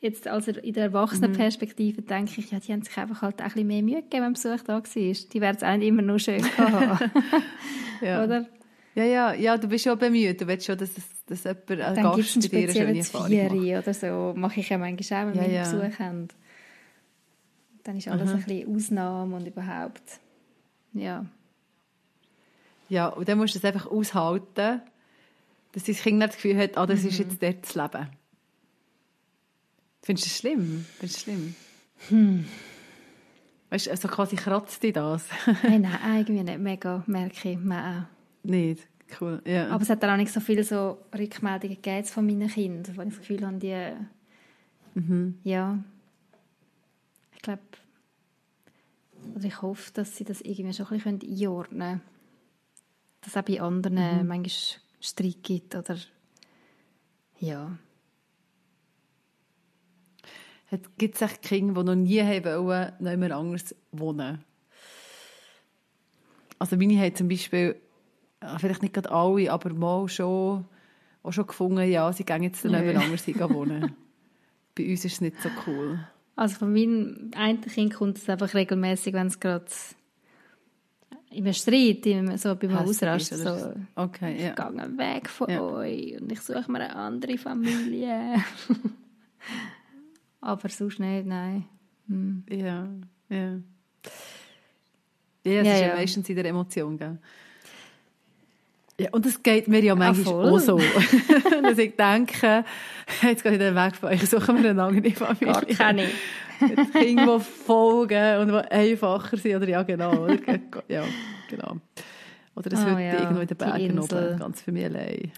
[0.01, 3.51] Jetzt also in der Erwachsenenperspektive denke ich, ja, die haben sich einfach halt auch ein
[3.53, 4.83] bisschen mehr Mühe gegeben, wenn Besuch da war.
[4.85, 7.11] Die werden es auch nicht immer nur schön haben.
[8.01, 8.25] Ja.
[8.25, 8.49] Oder?
[8.95, 10.41] Ja, ja, ja, du bist schon bemüht.
[10.41, 10.91] Du willst schon, dass,
[11.27, 13.27] dass jemand, ein Dann gibt es Gast einen bei dir eine schöne Erfahrung.
[13.29, 14.35] Zvieri oder so.
[14.37, 15.63] Mache ich ja manchmal auch, wenn Ja, wir ja.
[15.87, 16.29] Besuch haben.
[17.85, 20.03] Dann ist alles ein bisschen Ausnahme und überhaupt.
[20.93, 21.25] Ja.
[22.89, 24.83] Ja, und dann musst du es einfach aushalten,
[25.73, 27.09] dass dein Kind nicht das Gefühl hat, ah, das Mhm.
[27.11, 28.09] ist jetzt dort das Leben.
[30.03, 30.87] Findest du das schlimm?
[30.99, 31.55] Findest du schlimm?
[32.09, 32.45] Hm.
[33.71, 35.25] Weißt du, also quasi kratzt dich das?
[35.63, 37.59] Nein, nein, irgendwie nicht mega, merke ich.
[37.59, 38.07] Nein.
[38.43, 38.89] Nicht.
[39.21, 39.43] Cool.
[39.45, 39.69] Ja.
[39.69, 43.03] Aber es hat dann auch nicht so viele so Rückmeldungen gegeben von meinen Kindern, wo
[43.03, 43.93] ich das Gefühl habe, die...
[44.95, 45.39] Mhm.
[45.45, 45.83] Ja.
[47.35, 47.63] Ich glaube...
[49.35, 52.01] Oder ich hoffe, dass sie das irgendwie schon ein bisschen einordnen können.
[53.21, 54.27] Dass es auch bei anderen Mhm.
[54.27, 55.97] manchmal Streit gibt oder...
[57.39, 57.79] Ja.
[60.99, 64.45] Gibt es Kinder, die noch nie haben wollen, noch anders wohnen?
[66.61, 67.75] Also meine haben zum Beispiel,
[68.59, 70.65] vielleicht nicht gerade alle, aber mal schon,
[71.23, 73.95] auch schon gefunden, ja, sie gehen jetzt jemand anders hin wohnen.
[74.75, 75.99] Bei uns ist es nicht so cool.
[76.37, 79.67] Also von meinem einen Kind kommt es einfach regelmäßig, wenn es gerade
[81.33, 84.51] im Streit, im, so beim Hässig Ausrast, ist, oder so, Okay, ja.
[84.51, 85.63] ich gehe weg von Ja.
[85.63, 88.37] euch und ich suche mir eine andere Familie.
[90.41, 91.67] Aber sonst nicht, nein.
[92.09, 92.45] Hm.
[92.49, 92.89] Ja,
[93.29, 93.59] ja.
[95.45, 95.95] Ja, es Ja, ist ja ja.
[95.95, 97.19] meistens in der Emotion, gell?
[99.03, 100.51] Ja, und es geht mir ja manchmal voll.
[100.53, 100.79] auch so.
[101.63, 102.65] dass ich denke,
[103.23, 105.53] jetzt gehe ich den Weg von euch, suchen wir eine andere Familie.
[105.53, 106.07] Gar keine.
[106.61, 109.57] Mit Kindern, die folgen und die einfacher sind.
[109.57, 110.25] Oder ja, genau.
[110.25, 110.37] Oder?
[110.89, 111.05] Ja,
[111.49, 111.77] genau.
[112.55, 115.33] Oder es Ah, wird ja, irgendwo in den Bergen oben, ganz für mich allein.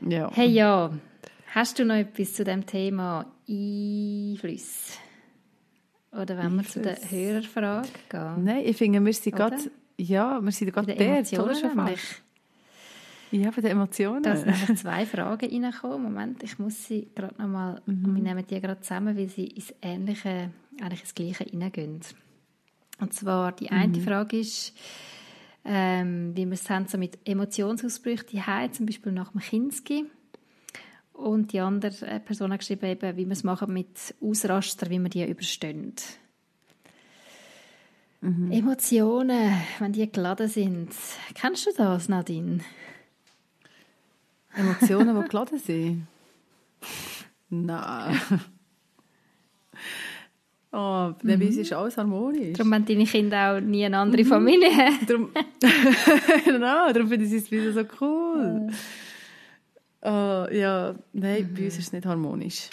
[0.00, 0.30] Ja.
[0.32, 0.90] Hey ja,
[1.54, 4.98] hast du noch etwas zu dem Thema Einfluss?
[6.12, 6.96] Oder wenn wir zu der.
[7.08, 8.44] Hörerfrage gehen?
[8.44, 9.56] Nein, ich finde, wir sind gerade,
[10.02, 12.22] ja, wir sind gerade dort, Emotionen oder schon fast?
[13.32, 14.22] Ja, bei den Emotionen.
[14.24, 16.02] Da sind zwei Fragen reingekommen.
[16.02, 18.14] Moment, ich muss sie gerade nochmal, Mhm.
[18.16, 22.00] wir nehmen die gerade zusammen, weil sie ins Ähnliche, eigentlich ins Gleiche hineingehen.
[23.00, 24.00] Und zwar, die eine Mhm.
[24.02, 24.76] Frage ist,
[25.64, 30.06] ähm, wie wir es haben, so mit Emotionsausbrüchen die zum Beispiel nach dem Kinski.
[31.12, 34.98] Und die andere äh, Person hat geschrieben, eben, wie wir es machen mit Ausraster, wie
[34.98, 35.94] wir die überstehen.
[38.22, 38.52] Mhm.
[38.52, 40.90] Emotionen, wenn die geladen sind.
[41.34, 42.60] Kennst du das, Nadine?
[44.54, 46.06] Emotionen, die geladen sind?
[47.48, 48.20] Nein.
[50.72, 52.56] Oh, bei uns ist alles harmonisch.
[52.56, 54.70] Darum haben deine Kinder auch nie eine andere Familie.
[55.06, 55.30] Darum,
[56.44, 58.68] genau, darum finde ich es wieder so cool.
[60.02, 62.70] Oh, ja, nein, bei uns ist es nicht harmonisch.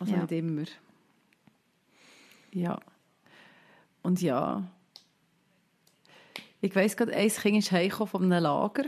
[0.00, 0.20] Also Ja.
[0.22, 0.64] nicht immer.
[2.52, 2.78] Ja.
[4.02, 4.64] Und ja.
[6.60, 8.84] Ich weiss gerade, ein Kind ist heimgekommen von einem Lager.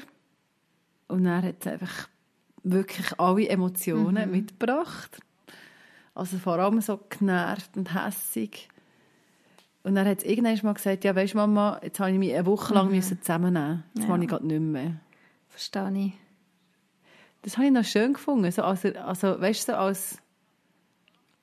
[1.09, 2.09] Und er hat einfach
[2.63, 5.21] wirklich alle Emotionen mitgebracht.
[6.15, 8.69] Also vor allem so genervt und hässig.
[9.83, 12.45] Und dann hat es irgendwann mal gesagt, ja, weisst Mama, jetzt habe ich mich eine
[12.47, 13.85] Woche lang müssen zusammennehmen.
[13.95, 14.09] Jetzt Ja.
[14.11, 15.01] mache ich gerade nicht mehr.
[15.49, 16.13] Verstehe ich.
[17.43, 18.51] Das habe ich noch schön gefunden.
[18.53, 20.19] So, also, also, weißt du, so als,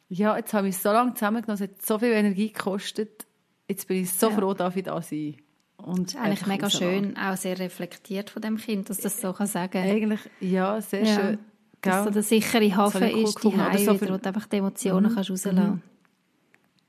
[0.10, 3.26] ja, jetzt habe ich mich so lange zusammengenommen, es hat so viel Energie gekostet,
[3.68, 5.36] jetzt bin ich so froh, darf ich da sein.
[5.78, 6.86] Und Das ist eigentlich mega rauslassen.
[7.14, 9.84] schön, auch sehr reflektiert von dem Kind, dass das so kann sagen kann.
[9.84, 11.16] Eigentlich, ja, sehr Ja.
[11.16, 11.38] schön.
[11.82, 14.58] Dass so der sichere Hafen cool ist, die Hause so wieder, wo du einfach die
[14.58, 15.82] Emotionen kannst rauslassen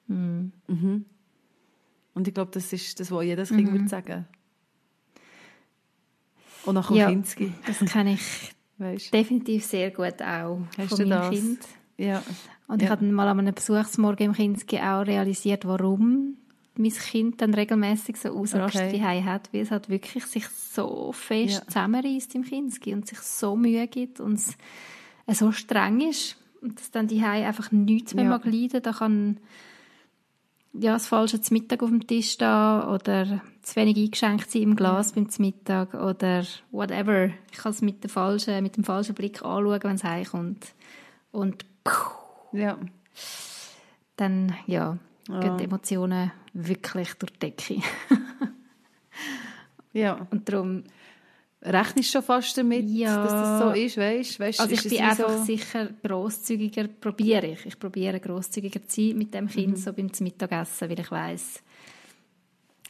[0.09, 0.53] Und
[2.27, 4.27] ich glaube, das ist das, was jedes Kind würde sagen.
[6.65, 6.97] Und nach Mhm.
[6.97, 7.09] Ja.
[7.11, 11.31] Kinski, Das kenne ich weißt definitiv sehr gut auch Hast von du meinem das?
[11.31, 11.59] Kind.
[11.99, 12.23] Ja.
[12.67, 12.91] Und ich Ja.
[12.93, 16.37] habe dann mal an einem Besuchsmorgen im Kinski auch realisiert, warum
[16.79, 19.23] mein Kind dann regelmäßig so Ausraster Okay.
[19.25, 21.67] hat, weil es halt wirklich sich so fest Ja.
[21.67, 24.57] zusammenreißt im Kinski und sich so Mühe gibt und es
[25.27, 28.31] äh, so streng ist und dass dann die einfach nichts mehr Ja.
[28.31, 28.83] mag leiden.
[28.83, 29.39] Da kann
[30.75, 35.13] ja, das Falsche Mittag auf dem Tisch stehen oder zu wenig eingeschenkt sein im Glas
[35.13, 37.31] beim Mittag oder whatever.
[37.51, 40.75] Ich kann es mit, der falschen, mit dem falschen Blick anschauen, wenn es heimkommt.
[41.33, 41.93] Und puh,
[42.53, 42.79] ja.
[44.17, 44.99] dann ja,
[45.29, 45.41] Ja.
[45.41, 47.77] gehen die Emotionen wirklich durch die Decke.
[49.95, 50.27] Ja.
[50.31, 50.85] Und darum,
[51.61, 53.17] Rechnest du schon fast damit, Ja.
[53.21, 57.67] dass das so ist, weißt, weißt also ich bin einfach so, sicher grosszügiger, probiere ich.
[57.67, 61.63] Ich probiere grosszügiger zu sein mit dem Kind, so beim Mittagessen, weil ich weiß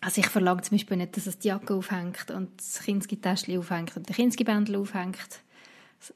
[0.01, 3.97] also ich verlange zum Beispiel nicht, dass es die Jacke aufhängt und das Kindsgi-Täschchen aufhängt
[3.97, 5.41] und der Kindsgi-Bändel aufhängt.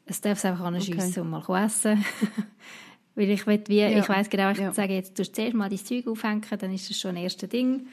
[0.07, 1.21] Es darf es einfach anschiessen Okay.
[1.21, 2.05] und mal essen.
[3.15, 3.89] Weil ich will, wie, Ja.
[3.99, 4.73] ich weiß genau, ich Ja.
[4.73, 7.87] sage jetzt, du zuerst mal dein Zeug aufhängen, dann ist das schon ein erstes Ding.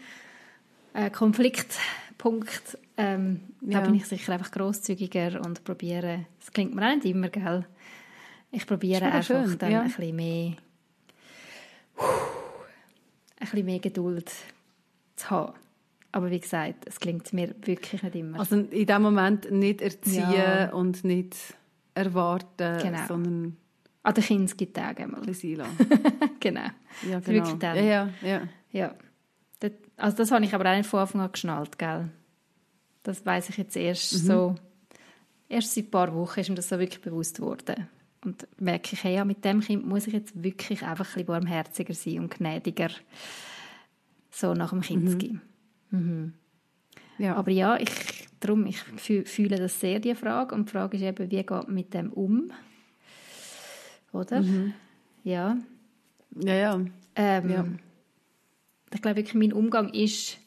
[0.93, 3.81] Äh, Konfliktpunkt, ähm, da Ja.
[3.81, 7.65] bin ich sicher einfach grosszügiger und probiere, das klingt mir auch nicht immer, gell?
[8.51, 10.53] Ich probiere einfach schön, dann ein bisschen mehr
[11.97, 14.31] ein bisschen mehr Geduld
[15.15, 15.53] zu haben.
[16.11, 18.39] Aber wie gesagt, es klingt mir wirklich nicht immer.
[18.39, 21.35] Also in dem Moment nicht erziehen und nicht
[21.93, 23.05] erwarten, Genau.
[23.07, 23.57] sondern
[24.03, 25.25] An den Kindstagen einmal.
[25.25, 25.57] lassen.
[26.39, 26.61] genau.
[27.09, 27.27] Ja, genau.
[27.27, 27.75] wirklich dann.
[27.77, 28.41] Ja, ja, ja.
[28.71, 28.95] Ja.
[29.59, 32.09] Das, also das habe ich aber auch nicht von Anfang an geschnallt, gell?
[33.03, 34.17] Das weiß ich jetzt erst Mhm.
[34.27, 34.55] so,
[35.49, 37.87] erst seit ein paar Wochen ist mir das so wirklich bewusst geworden.
[38.23, 41.25] Und merke ich, hey, ja, mit dem Kind muss ich jetzt wirklich einfach ein bisschen
[41.25, 42.89] barmherziger sein und gnädiger.
[44.31, 45.41] So nach dem Kindesgeben.
[47.17, 47.35] ja.
[47.35, 47.89] Aber ja, ich,
[48.39, 50.53] darum, ich fü- fühle das sehr, die Frage.
[50.55, 52.51] Und die Frage ist eben, wie geht man mit dem um?
[54.13, 54.41] Oder?
[54.41, 54.73] Mhm.
[55.23, 55.57] Ja.
[56.35, 56.81] ja, ja.
[57.15, 57.65] Ähm, Ja.
[58.91, 60.39] Ich glaube wirklich, mein Umgang ist,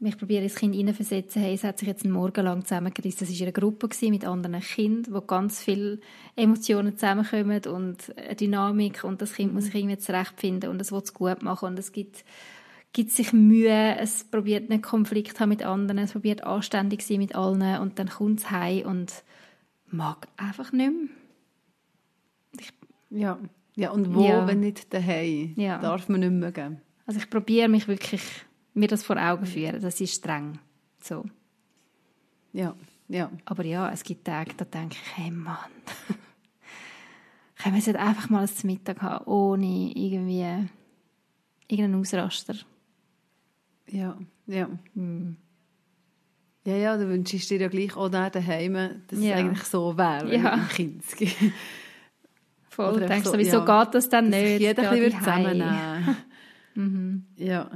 [0.00, 3.26] ich probiere das Kind hineinversetzen, hey, es hat sich jetzt einen Morgen lang zusammengerissen.
[3.26, 5.98] Das war in einer Gruppe mit anderen Kindern, wo ganz viele
[6.36, 11.00] Emotionen zusammenkommen und eine Dynamik und das Kind muss sich irgendwie zurechtfinden und es will
[11.02, 12.24] es gut machen und es gibt
[12.94, 17.34] gibt sich Mühe, es probiert einen Konflikt haben mit anderen, es probiert anständig sein mit
[17.34, 19.12] allen und dann kommt es heim und
[19.90, 21.08] mag einfach nicht mehr.
[23.14, 23.38] Ja.
[23.76, 24.46] ja, und wo, Ja.
[24.46, 25.54] wenn nicht daheim?
[25.56, 25.78] Ja.
[25.78, 26.80] Darf man nicht mehr geben.
[27.06, 28.22] Also ich probiere mich wirklich,
[28.74, 30.58] mir das vor Augen führen, das ist streng.
[31.02, 31.24] So.
[32.52, 32.74] Ja,
[33.08, 33.30] ja.
[33.44, 35.58] Aber ja, es gibt Tage, da denke ich, hey Mann,
[37.56, 40.68] können wir nicht einfach mal zum Mittag haben, ohne irgendwie
[41.68, 42.54] irgendeinen Ausraster.
[43.88, 44.68] Ja, ja.
[44.94, 45.36] Hm.
[46.66, 48.72] Ja, ja, du wünschst dir ja gleich auch da daheim,
[49.08, 49.34] dass Ja.
[49.34, 50.56] es eigentlich so wäre, wenn Ja.
[50.56, 50.64] ja.
[50.72, 51.04] Kind.
[52.74, 54.60] Voll, Oder du denkst so, so, wieso ja, geht das dann nicht?
[54.60, 56.16] jeder ein bisschen zusammennehmen
[56.76, 57.24] Mhm.
[57.36, 57.70] Ja.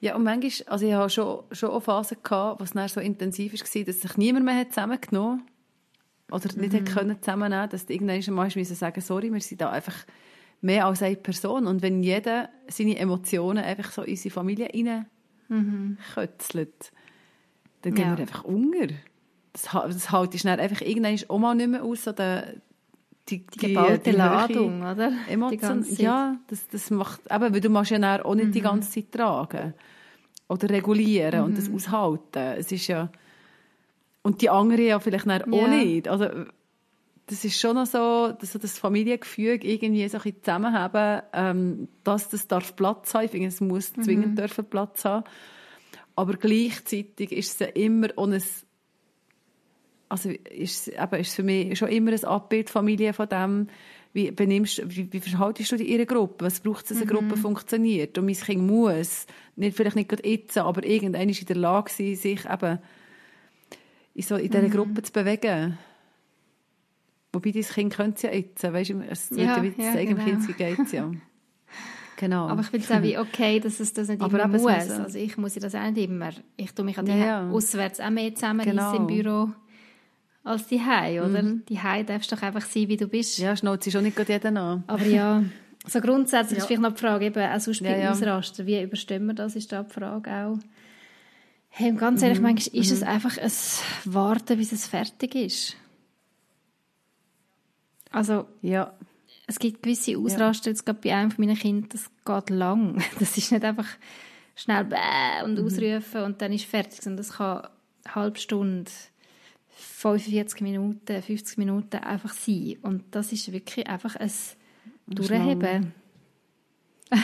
[0.00, 3.00] Ja, und manchmal, also ich hatte schon, schon auch Phasen, gehabt, wo es dann so
[3.00, 5.42] intensiv war, dass sich niemand mehr hat zusammengenommen
[6.30, 6.44] hat.
[6.46, 6.76] Oder nicht Mhm.
[6.76, 9.94] hat können zusammennehmen dass du irgendwann mal hast müssen sagen sorry, wir sind da einfach
[10.60, 11.66] mehr als eine Person.
[11.66, 14.68] Und wenn jeder seine Emotionen einfach so in unsere Familie
[15.50, 16.92] reinkötzelt,
[17.82, 18.16] dann gehen Ja.
[18.16, 18.88] wir einfach unter.
[19.52, 22.54] Das, das halte ich dann einfach irgendwann auch mal nicht mehr aus, so der,
[23.28, 24.16] die, Die geballte die.
[24.16, 25.12] Ladung, oder?
[25.28, 25.80] Emotion.
[25.80, 25.96] Mhm.
[25.98, 29.12] ja, das, das macht, eben, weil du machst ja dann auch nicht die ganze Zeit
[29.12, 29.74] tragen.
[30.48, 31.76] Oder regulieren und das Mhm.
[31.76, 32.38] aushalten.
[32.58, 33.08] Es ist ja,
[34.22, 35.68] und die anderen ja vielleicht dann auch Ja.
[35.68, 36.08] nicht.
[36.08, 36.26] Also,
[37.26, 42.28] das ist schon noch so, dass das Familiengefüge irgendwie so ein bisschen zusammenhaben, ähm, dass
[42.30, 43.26] das darf Platz haben.
[43.26, 44.02] Ich finde, es muss Mhm.
[44.02, 45.22] zwingend dürfen Platz haben.
[46.16, 48.42] Aber gleichzeitig ist es ja immer ein
[50.10, 53.68] also ist, eben, ist für mich schon immer ein Abbild Familie von dem,
[54.12, 56.44] wie benimmst, wie, wie verhaltest du dich in einer Gruppe?
[56.44, 58.18] Was braucht es, dass eine Gruppe funktioniert?
[58.18, 61.90] Und mein Kind muss, nicht, vielleicht nicht gerade jetzt, aber irgendwann ist in der Lage
[61.90, 62.78] sein, sich eben
[64.14, 65.78] in, so, in dieser Gruppe zu bewegen.
[67.32, 70.24] Wobei dein Kind könnte es ja jetzt, weißt du, es Ja, wie ja, genau.
[70.24, 71.10] Kind, wie geht's ja.
[72.16, 72.48] Genau.
[72.48, 74.66] Aber ich finde es auch wie okay, dass es das nicht Aber immer muss.
[74.66, 76.28] Also ich muss ja das auch nicht immer.
[76.58, 77.50] Ich tue mich an die ja, ja.
[77.50, 78.94] auswärts auch mehr zusammen Genau.
[78.94, 79.48] im Büro
[80.44, 81.42] als die oder?
[81.68, 83.38] Die darfst doch einfach sein, wie du bist.
[83.38, 84.84] ja, schnauzt sich schon nicht gerade jeden an.
[84.86, 85.42] Aber ja,
[85.86, 88.10] so grundsätzlich ist vielleicht noch die Frage, eben, auch sonst bei Ja, ja.
[88.12, 90.58] Ausraster, wie überstehen wir das, ist da die Frage auch.
[91.68, 93.52] Hey, ganz Mhm, ehrlich, manchmal ist es einfach ein
[94.04, 95.76] Warten, bis es fertig ist.
[98.10, 98.92] Also, Ja,
[99.46, 103.02] es gibt gewisse Ausraster, jetzt gerade bei einem von meinen Kindern, das geht lang.
[103.18, 103.86] Das ist nicht einfach
[104.56, 107.68] schnell bäh und ausrufen und dann ist fertig, sondern das kann
[108.04, 108.90] eine halbe Stunde,
[110.00, 112.78] 45 Minuten, 50 Minuten einfach sein.
[112.80, 114.32] Und das ist wirklich einfach ein
[115.06, 115.92] Durchheben.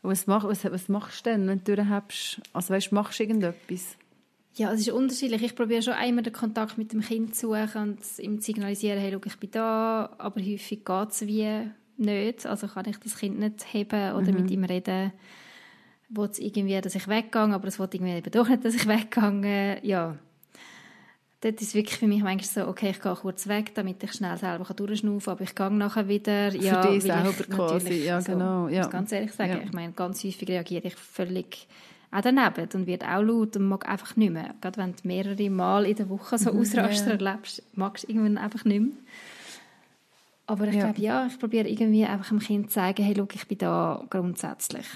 [0.00, 2.40] Was, mach, was, was machst du denn, wenn du durchhebst?
[2.52, 3.96] Also weißt, machst du irgendetwas?
[4.54, 5.42] Ja, es ist unterschiedlich.
[5.42, 9.00] Ich probiere schon einmal den Kontakt mit dem Kind zu suchen und ihm zu signalisieren,
[9.00, 12.46] hey, schau, ich bin da, aber häufig geht es wie nicht.
[12.46, 15.12] Also kann ich das Kind nicht heben oder mit ihm reden.
[16.10, 18.86] Will es irgendwie, dass ich weggehe, aber es will irgendwie eben doch nicht, dass ich
[18.88, 19.80] weggehe.
[19.82, 20.16] Ja.
[21.40, 24.36] Dort ist wirklich für mich manchmal so, okay, ich gehe kurz weg, damit ich schnell
[24.36, 26.52] selber durchschnaufen kann, aber ich gehe nachher wieder.
[26.56, 28.86] ja, dich selber quasi, ja, so, genau, muss ja.
[28.88, 29.58] ganz ehrlich sagen, Ja.
[29.64, 31.68] ich meine, ganz häufig reagiere ich völlig
[32.10, 34.54] auch daneben und wird auch laut und mag einfach nicht mehr.
[34.60, 37.26] Gerade wenn du mehrere Mal in der Woche so Ausraster ja.
[37.26, 38.92] erlebst, magst du irgendwann einfach nicht mehr.
[40.46, 40.84] Aber ich Ja.
[40.86, 44.02] glaube, ja, ich probiere irgendwie einfach dem Kind zu sagen, hey, schau, ich bin da
[44.10, 44.86] grundsätzlich.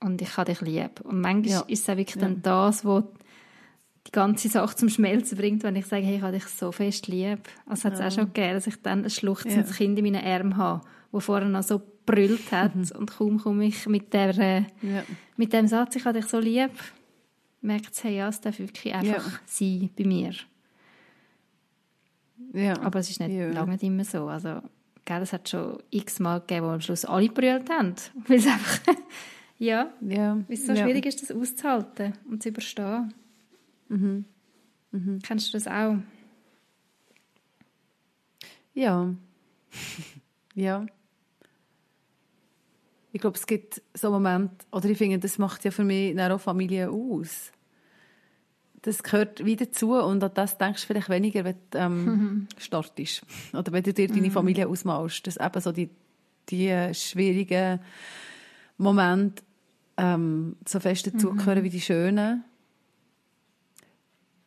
[0.00, 1.00] Und ich habe dich lieb.
[1.02, 1.64] Und manchmal Ja.
[1.66, 3.04] ist es auch wirklich dann das, was
[4.06, 7.06] die ganze Sache zum Schmelzen bringt, wenn ich sage, hey, ich habe dich so fest
[7.06, 7.38] lieb.
[7.66, 9.76] Also hat es auch schon gegeben, dass ich dann ein schluchzendes Ja.
[9.76, 12.72] Kind in meinen Armen habe, das vorher noch so brüllt hat.
[12.74, 15.04] Und kaum komme ich mit, der, äh, Ja.
[15.36, 16.70] mit dem Satz, ich habe dich so lieb,
[17.60, 19.38] merkt es, hey, ja, es darf wirklich einfach Ja.
[19.46, 20.32] sein bei mir.
[22.54, 22.80] ja.
[22.82, 23.50] Aber es ist nicht Ja.
[23.52, 24.26] lange nicht immer so.
[24.26, 24.60] Also,
[25.04, 27.94] gell, es hat schon x-mal gegeben, wo am Schluss alle brüllt haben.
[28.26, 28.80] Weil es einfach,
[29.58, 30.36] ja, ja.
[30.48, 30.82] weil es so ja.
[30.84, 33.14] schwierig ist, das auszuhalten und zu überstehen.
[33.92, 34.24] Mhm.
[35.22, 35.96] Kennst du das auch?
[38.74, 39.14] Ja.
[40.54, 40.86] ja.
[43.12, 46.40] Ich glaube, es gibt so Momente, oder ich finde, das macht ja für mich auch
[46.40, 47.52] Familie aus.
[48.80, 53.22] Das gehört wieder dazu und an das denkst du vielleicht weniger, wenn du ähm, startest.
[53.52, 55.26] Oder wenn du dir deine Familie ausmalst.
[55.26, 55.90] Dass eben so die,
[56.48, 57.80] die schwierigen
[58.78, 59.42] Momente
[59.98, 62.44] ähm, so fest dazugehören wie die schönen.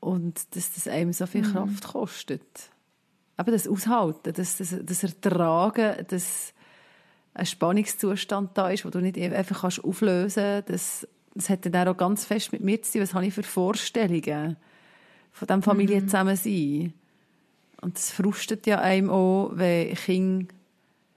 [0.06, 2.70] Und dass das einem so viel Kraft kostet.
[3.40, 6.54] Eben das Aushalten, das, das, das Ertragen, dass
[7.34, 10.70] ein Spannungszustand da ist, wo du nicht einfach kannst auflösen kannst.
[10.70, 13.02] Das, das hat dann auch ganz fest mit mir zu tun.
[13.02, 14.58] Was habe ich für Vorstellungen
[15.32, 16.94] von diesem Familienzusammensein?
[17.82, 20.54] Und das frustet ja einem auch, wenn Kinder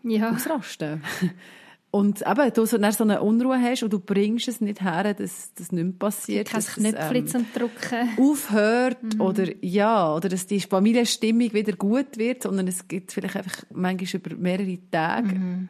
[0.03, 0.31] Ja.
[0.31, 1.03] ausrasten.
[1.91, 5.73] Und eben, du so, eine Unruhe hast und du bringst es nicht her, dass das
[5.73, 6.53] nicht mehr passiert.
[6.53, 8.09] Dass es, Knöpfchen ähm, Drücken.
[8.19, 13.65] aufhört oder ja, oder dass die Familienstimmung wieder gut wird, sondern es gibt vielleicht einfach
[13.73, 15.69] manchmal über mehrere Tage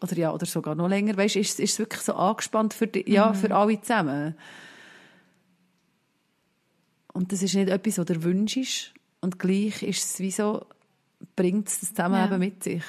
[0.00, 3.10] oder ja, oder sogar noch länger, weißt, ist, ist es wirklich so angespannt für die,
[3.10, 4.34] ja, für alle zusammen.
[7.12, 10.66] Und das ist nicht etwas, was du wünschst und gleich ist es wie so,
[11.34, 12.38] bringt es das Zusammenleben Ja.
[12.38, 12.84] mit sich.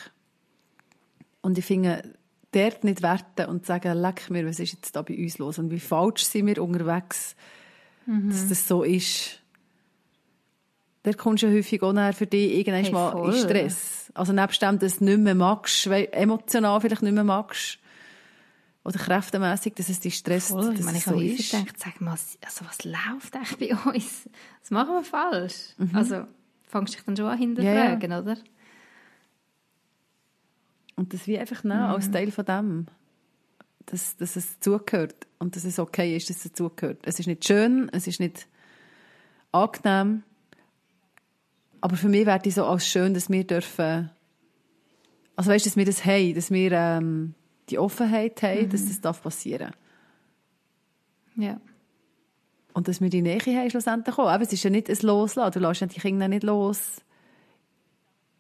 [1.42, 2.14] Und ich finde,
[2.52, 5.72] dort nicht werten und sagen, leck mir, was ist jetzt da bei uns los und
[5.72, 7.36] wie falsch sind wir unterwegs,
[8.06, 9.40] dass das so ist.
[11.06, 13.40] Der kommst du ja häufig auch für dich irgendwann Hey, mal in.
[13.40, 14.12] Stress.
[14.14, 17.80] Also nebst dem, dass du nicht mehr magst, weil emotional vielleicht nicht mehr magst,
[18.84, 20.72] oder kräftemässig, dass es dich stresst, Voll.
[20.72, 21.52] Ich dass meine, es ich habe so häufig ist.
[21.52, 24.30] gedacht, sag mal, also was läuft eigentlich bei uns?
[24.62, 25.54] Was machen wir falsch?
[25.78, 25.92] Mhm.
[25.94, 26.24] Also,
[26.68, 28.38] fangst du dich dann schon an hinterfragen, oder?
[31.00, 31.86] Und das wie einfach nehmen, Mhm.
[31.96, 32.86] als Teil von dem.
[33.86, 37.00] Dass, dass es zugehört und dass es okay ist, dass es dazugehört.
[37.04, 38.48] Es ist nicht schön, es ist nicht
[39.54, 40.24] angenehm,
[41.82, 44.10] aber für mich wäre es so als schön, dass wir dürfen,
[45.38, 47.34] also weißt, dass wir das haben, dass wir ähm,
[47.70, 48.88] die Offenheit haben, dass Mhm.
[48.90, 49.72] das darf passieren
[51.36, 51.60] Ja.
[52.74, 54.28] Und dass wir die Nähe haben schlussendlich auch.
[54.30, 57.02] Aber es ist ja nicht ein Loslassen, du lässt ja die Kinder nicht los.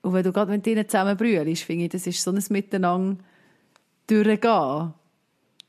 [0.10, 3.24] Und wenn du gerade mit ihnen zusammen brüllst, finde ich, das ist so ein Miteinander
[4.07, 4.93] durchgehen,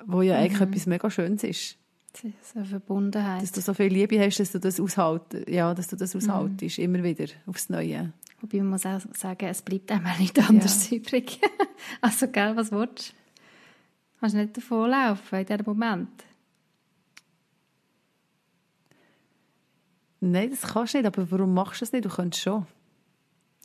[0.07, 1.77] wo ja eigentlich etwas mega Schönes ist.
[2.15, 3.43] So eine Verbundenheit.
[3.43, 6.79] Dass du so viel Liebe hast, dass du das aushalt, ja, dass du das aushaltest,
[6.79, 8.15] immer wieder aufs Neue.
[8.41, 11.39] Wobei man muss auch sagen, es bleibt einem auch nicht anders übrig.
[12.01, 13.15] also, gell, was willst du?
[14.21, 16.25] Kannst nicht davonlaufen in diesem Moment.
[20.21, 22.07] Nein, das kannst du nicht, aber warum machst du es nicht?
[22.07, 22.67] Du könntest schon.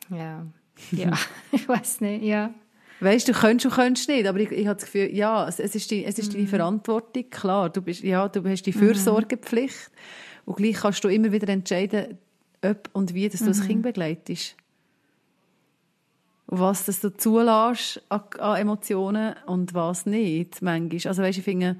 [0.10, 0.46] Ja.
[0.92, 1.14] Ja,
[1.52, 2.54] ich weiß nicht, ja.
[3.00, 5.60] Weißt du, du könntest und könntest nicht, aber ich, ich habe das Gefühl, ja, es,
[5.60, 9.92] es ist, die, es ist deine Verantwortung, klar, du, bist, ja, du hast die Fürsorgepflicht.
[10.46, 12.18] Und gleich kannst du immer wieder entscheiden,
[12.64, 14.56] ob und wie dass du das Kind begleitest.
[16.48, 21.10] Und was dass du zulässt an, an Emotionen und was nicht, manchmal.
[21.10, 21.78] Also weißt, ich finde,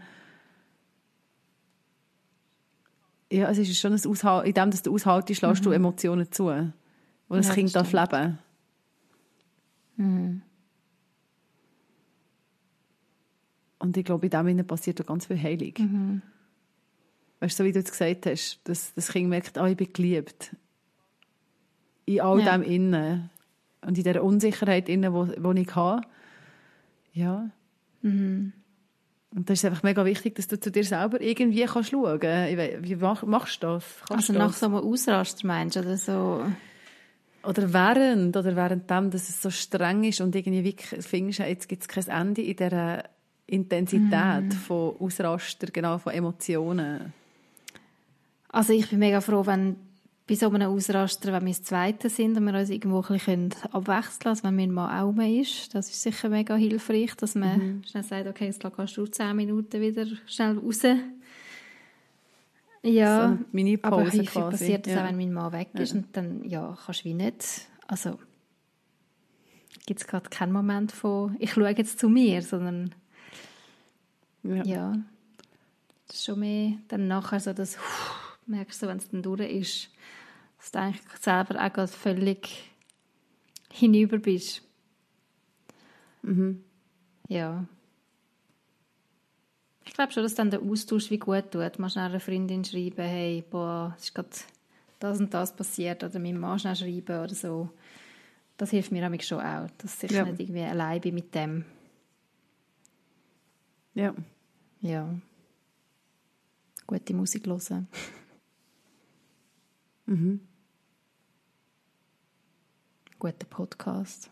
[3.32, 6.46] ja, es ist schon ein Aushalt, in dem, dass du aushaltest, lässt du Emotionen zu,
[7.30, 8.40] wo das Ja, Kind darf leben
[9.98, 10.42] Und
[13.98, 16.22] ich glaube, in dem Sinne passiert auch ganz viel Heilung.
[17.40, 19.92] Weißt du, so wie du jetzt gesagt hast, dass das Kind merkt, ah, ich bin
[19.92, 20.56] geliebt.
[22.06, 22.58] In all Ja.
[22.58, 23.30] dem innen.
[23.82, 26.02] Und in dieser Unsicherheit innen, wo, wo ich habe.
[27.14, 27.50] Ja.
[28.02, 28.54] Und
[29.32, 32.84] das ist einfach mega wichtig, dass du zu dir selber irgendwie kannst schauen kannst.
[32.84, 33.84] Wie mach, machst du das?
[34.08, 34.60] Kannst Also nach das?
[34.62, 36.46] so einem Ausraster meinst du, oder so?
[37.48, 41.70] Oder während, oder während dem, dass es so streng ist und irgendwie wirklich findest, jetzt
[41.70, 43.04] gibt es kein Ende in dieser
[43.48, 47.14] Intensität von Ausraster, genau, von Emotionen.
[48.50, 49.76] Also ich bin mega froh, wenn
[50.28, 53.54] bei so einem Ausraster, wenn wir das Zweite sind und wir uns irgendwo ein bisschen
[53.72, 55.76] abwechseln können, also wenn mein Mann auch mehr ist.
[55.76, 59.82] Das ist sicher mega hilfreich, dass man schnell sagt, okay, jetzt gehst du zehn Minuten
[59.82, 60.82] wieder schnell raus.
[62.86, 64.50] So Ja, eine Mini-Pause aber häufig quasi.
[64.52, 65.02] passiert das Ja.
[65.02, 68.20] auch, wenn mein Mann weg ist und dann, ja, kannst du wie nicht, also
[69.88, 72.94] gibt es gerade keinen Moment von, ich schaue jetzt zu mir, sondern
[74.44, 74.64] Ja.
[74.64, 74.94] ja,
[76.08, 77.78] das ist schon mehr dann nachher so das
[78.46, 79.90] merkst du, wenn es dann durch ist,
[80.60, 82.70] dass du eigentlich selber auch gerade völlig
[83.72, 84.62] hinüber bist.
[87.28, 87.66] Ja.
[89.88, 91.80] Ich glaube schon, dass dann der Austausch wie gut tut.
[91.80, 94.30] Mal schnell einer Freundin schreiben, hey, boah, es ist gerade
[95.00, 97.70] das und das passiert oder meinem Mann schnell schreiben oder so.
[98.58, 100.26] Das hilft mir nämlich schon auch, dass ich Ja.
[100.26, 101.66] nicht irgendwie allein bin mit dem.
[103.94, 104.14] ja.
[104.82, 105.10] Ja.
[106.88, 107.88] Gute Musik hören.
[113.20, 114.30] Guter Podcast.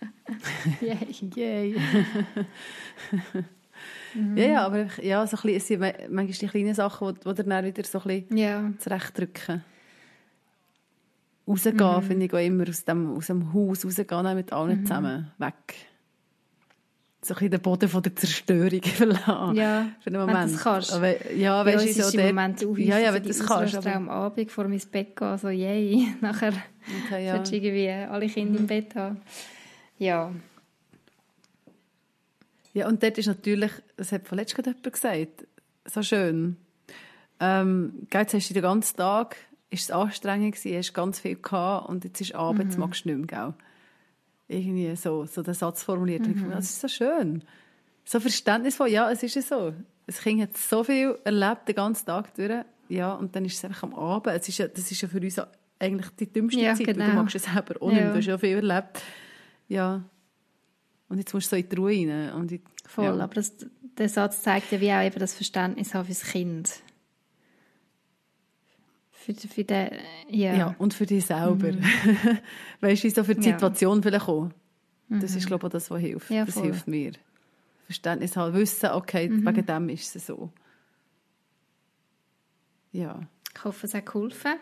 [0.80, 1.30] Yay.
[1.34, 1.76] Yay.
[4.36, 7.14] Ja, ja, aber ich- ja, so ein bisschen, es sind ma- manchmal die kleinen Sachen,
[7.14, 8.70] die, die dann wieder so ein bisschen Ja.
[8.78, 9.62] zurechtdrücken.
[11.46, 15.54] Rausgehen, finde ich auch immer, aus dem, aus dem Haus rausgehen, mit allen zusammen, weg.
[17.22, 19.56] So ein bisschen den Boden von der Zerstörung verlassen.
[19.56, 20.50] Ja, für einen wenn Moment.
[20.50, 20.92] du das kannst.
[20.92, 23.28] Aber, ja, weißt uns du, ist so im dort- Moment auch Ja, ja, wenn du
[23.28, 23.76] das kannst.
[23.76, 26.52] Aber, am Abend vor ins Bett gehen, so yay, nachher
[27.06, 27.32] okay, ja.
[27.32, 29.20] solltest du irgendwie alle Kinder im Bett haben.
[29.98, 30.30] Ja,
[32.78, 35.46] Ja, und dort ist natürlich, das hat vorletzt gerade jemand gesagt,
[35.84, 36.56] so schön.
[37.40, 39.36] Ähm, jetzt hast du den ganzen Tag,
[39.70, 43.08] ist es anstrengend gewesen, hast ganz viel gehabt und jetzt ist Abend, jetzt magst du
[43.10, 43.54] nicht mehr, gell?
[44.48, 46.22] irgendwie so, so den Satz formuliert.
[46.22, 46.26] Mhm.
[46.26, 47.42] Und ich fand, das ist so schön.
[48.04, 48.88] So verständnisvoll.
[48.88, 49.74] Ja, es ist ja so.
[50.06, 52.64] Das Kind hat so viel erlebt, den ganzen Tag durch.
[52.88, 54.34] Ja, und dann ist es einfach am Abend.
[54.34, 55.40] Es ist ja, das ist ja für uns
[55.78, 57.00] eigentlich die dümmste Ja, Zeit, genau.
[57.00, 58.00] weil du magst es selber auch nicht.
[58.00, 58.12] Ja.
[58.12, 59.02] Du hast ja viel erlebt.
[59.68, 60.02] Ja.
[61.08, 62.32] Und jetzt musst du so in die Ruhe rein.
[62.34, 63.18] Und ich, Voll, ja.
[63.18, 63.54] aber das,
[63.96, 66.82] der Satz zeigt ja wie auch eben das Verständnis haben fürs Kind.
[69.10, 69.90] Für, für den,
[70.30, 70.54] ja.
[70.54, 71.72] Ja, und für dich selber.
[72.80, 73.52] weißt du, so für die Ja.
[73.54, 74.50] Situation vielleicht auch.
[75.10, 76.30] Das ist, glaube ich, das, was hilft.
[76.30, 76.64] Ja, das voll.
[76.64, 77.12] hilft mir.
[77.86, 80.50] Verständnis haben, wissen, okay, wegen dem ist es so.
[82.92, 83.20] Ja.
[83.54, 84.56] Ich hoffe, es hat geholfen.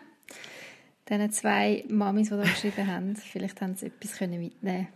[1.09, 4.87] Diesen zwei Mamis, die da geschrieben haben, vielleicht haben sie etwas können mitnehmen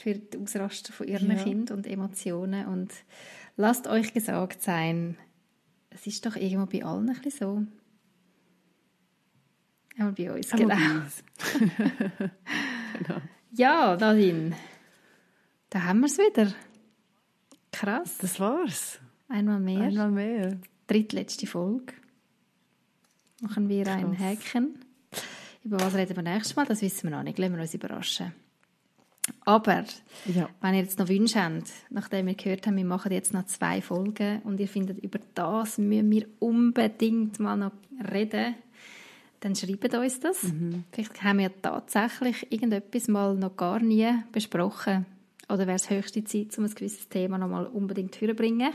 [0.00, 1.42] für die Ausrasten von ihren Ja.
[1.42, 2.66] Kindern und Emotionen.
[2.66, 2.92] Und
[3.56, 5.16] lasst euch gesagt sein,
[5.90, 7.68] es ist doch irgendwo bei allen ein bisschen
[9.98, 10.04] so.
[10.04, 10.74] Auch bei uns, genau.
[10.74, 11.24] Einmal bei uns.
[12.98, 13.20] genau.
[13.52, 14.56] Ja, Nadine,
[15.68, 16.52] da haben wir es wieder.
[17.72, 18.16] Krass.
[18.18, 18.98] Das war's.
[19.28, 19.82] Einmal mehr.
[19.82, 20.58] Einmal mehr.
[20.86, 21.92] drittletzte Folge.
[23.42, 24.20] Machen wir ein Krass.
[24.20, 24.78] Häkchen.
[25.62, 26.64] Über was reden wir nächstes Mal?
[26.66, 27.38] Das wissen wir noch nicht.
[27.38, 28.32] Lassen wir uns überraschen.
[29.44, 29.84] Aber,
[30.26, 30.48] Ja.
[30.60, 33.80] wenn ihr jetzt noch Wünsche habt, nachdem wir gehört haben, wir machen jetzt noch zwei
[33.80, 37.72] Folgen und ihr findet, über das müssen wir unbedingt mal noch
[38.12, 38.54] reden,
[39.40, 40.46] dann schreibt uns das.
[40.92, 45.06] Vielleicht haben wir tatsächlich irgendetwas mal noch gar nie besprochen.
[45.48, 48.72] Oder wäre es höchste Zeit, um ein gewisses Thema noch mal unbedingt vorzubringen?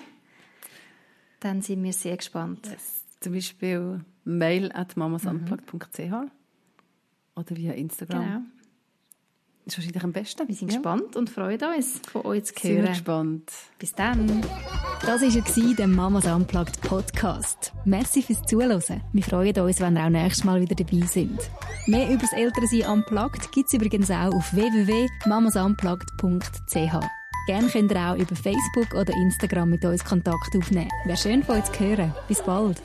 [1.39, 2.68] Dann sind wir sehr gespannt.
[3.20, 5.99] Zum Beispiel mail at mamasunplugged.ch
[7.36, 8.24] oder via Instagram.
[8.24, 8.41] Genau.
[9.68, 10.47] Ist wahrscheinlich am besten.
[10.47, 10.78] Wir sind Ja.
[10.78, 12.93] gespannt und freuen uns, von euch zu Sind wir hören.
[12.93, 13.51] gespannt.
[13.80, 14.41] Bis dann.
[15.01, 17.74] Das war er, der Mamas Unplugged Podcast.
[17.84, 19.01] Merci fürs Zuhören.
[19.11, 21.39] Wir freuen uns, wenn ihr auch nächstes Mal wieder dabei sind.
[21.88, 26.99] Mehr über das Elternsein Unplugged gibt es übrigens auch auf www.mamasunplugged.ch.
[27.47, 30.89] Gerne könnt ihr auch über Facebook oder Instagram mit uns Kontakt aufnehmen.
[31.05, 32.13] Wäre schön von euch zu hören.
[32.28, 32.80] Bis bald.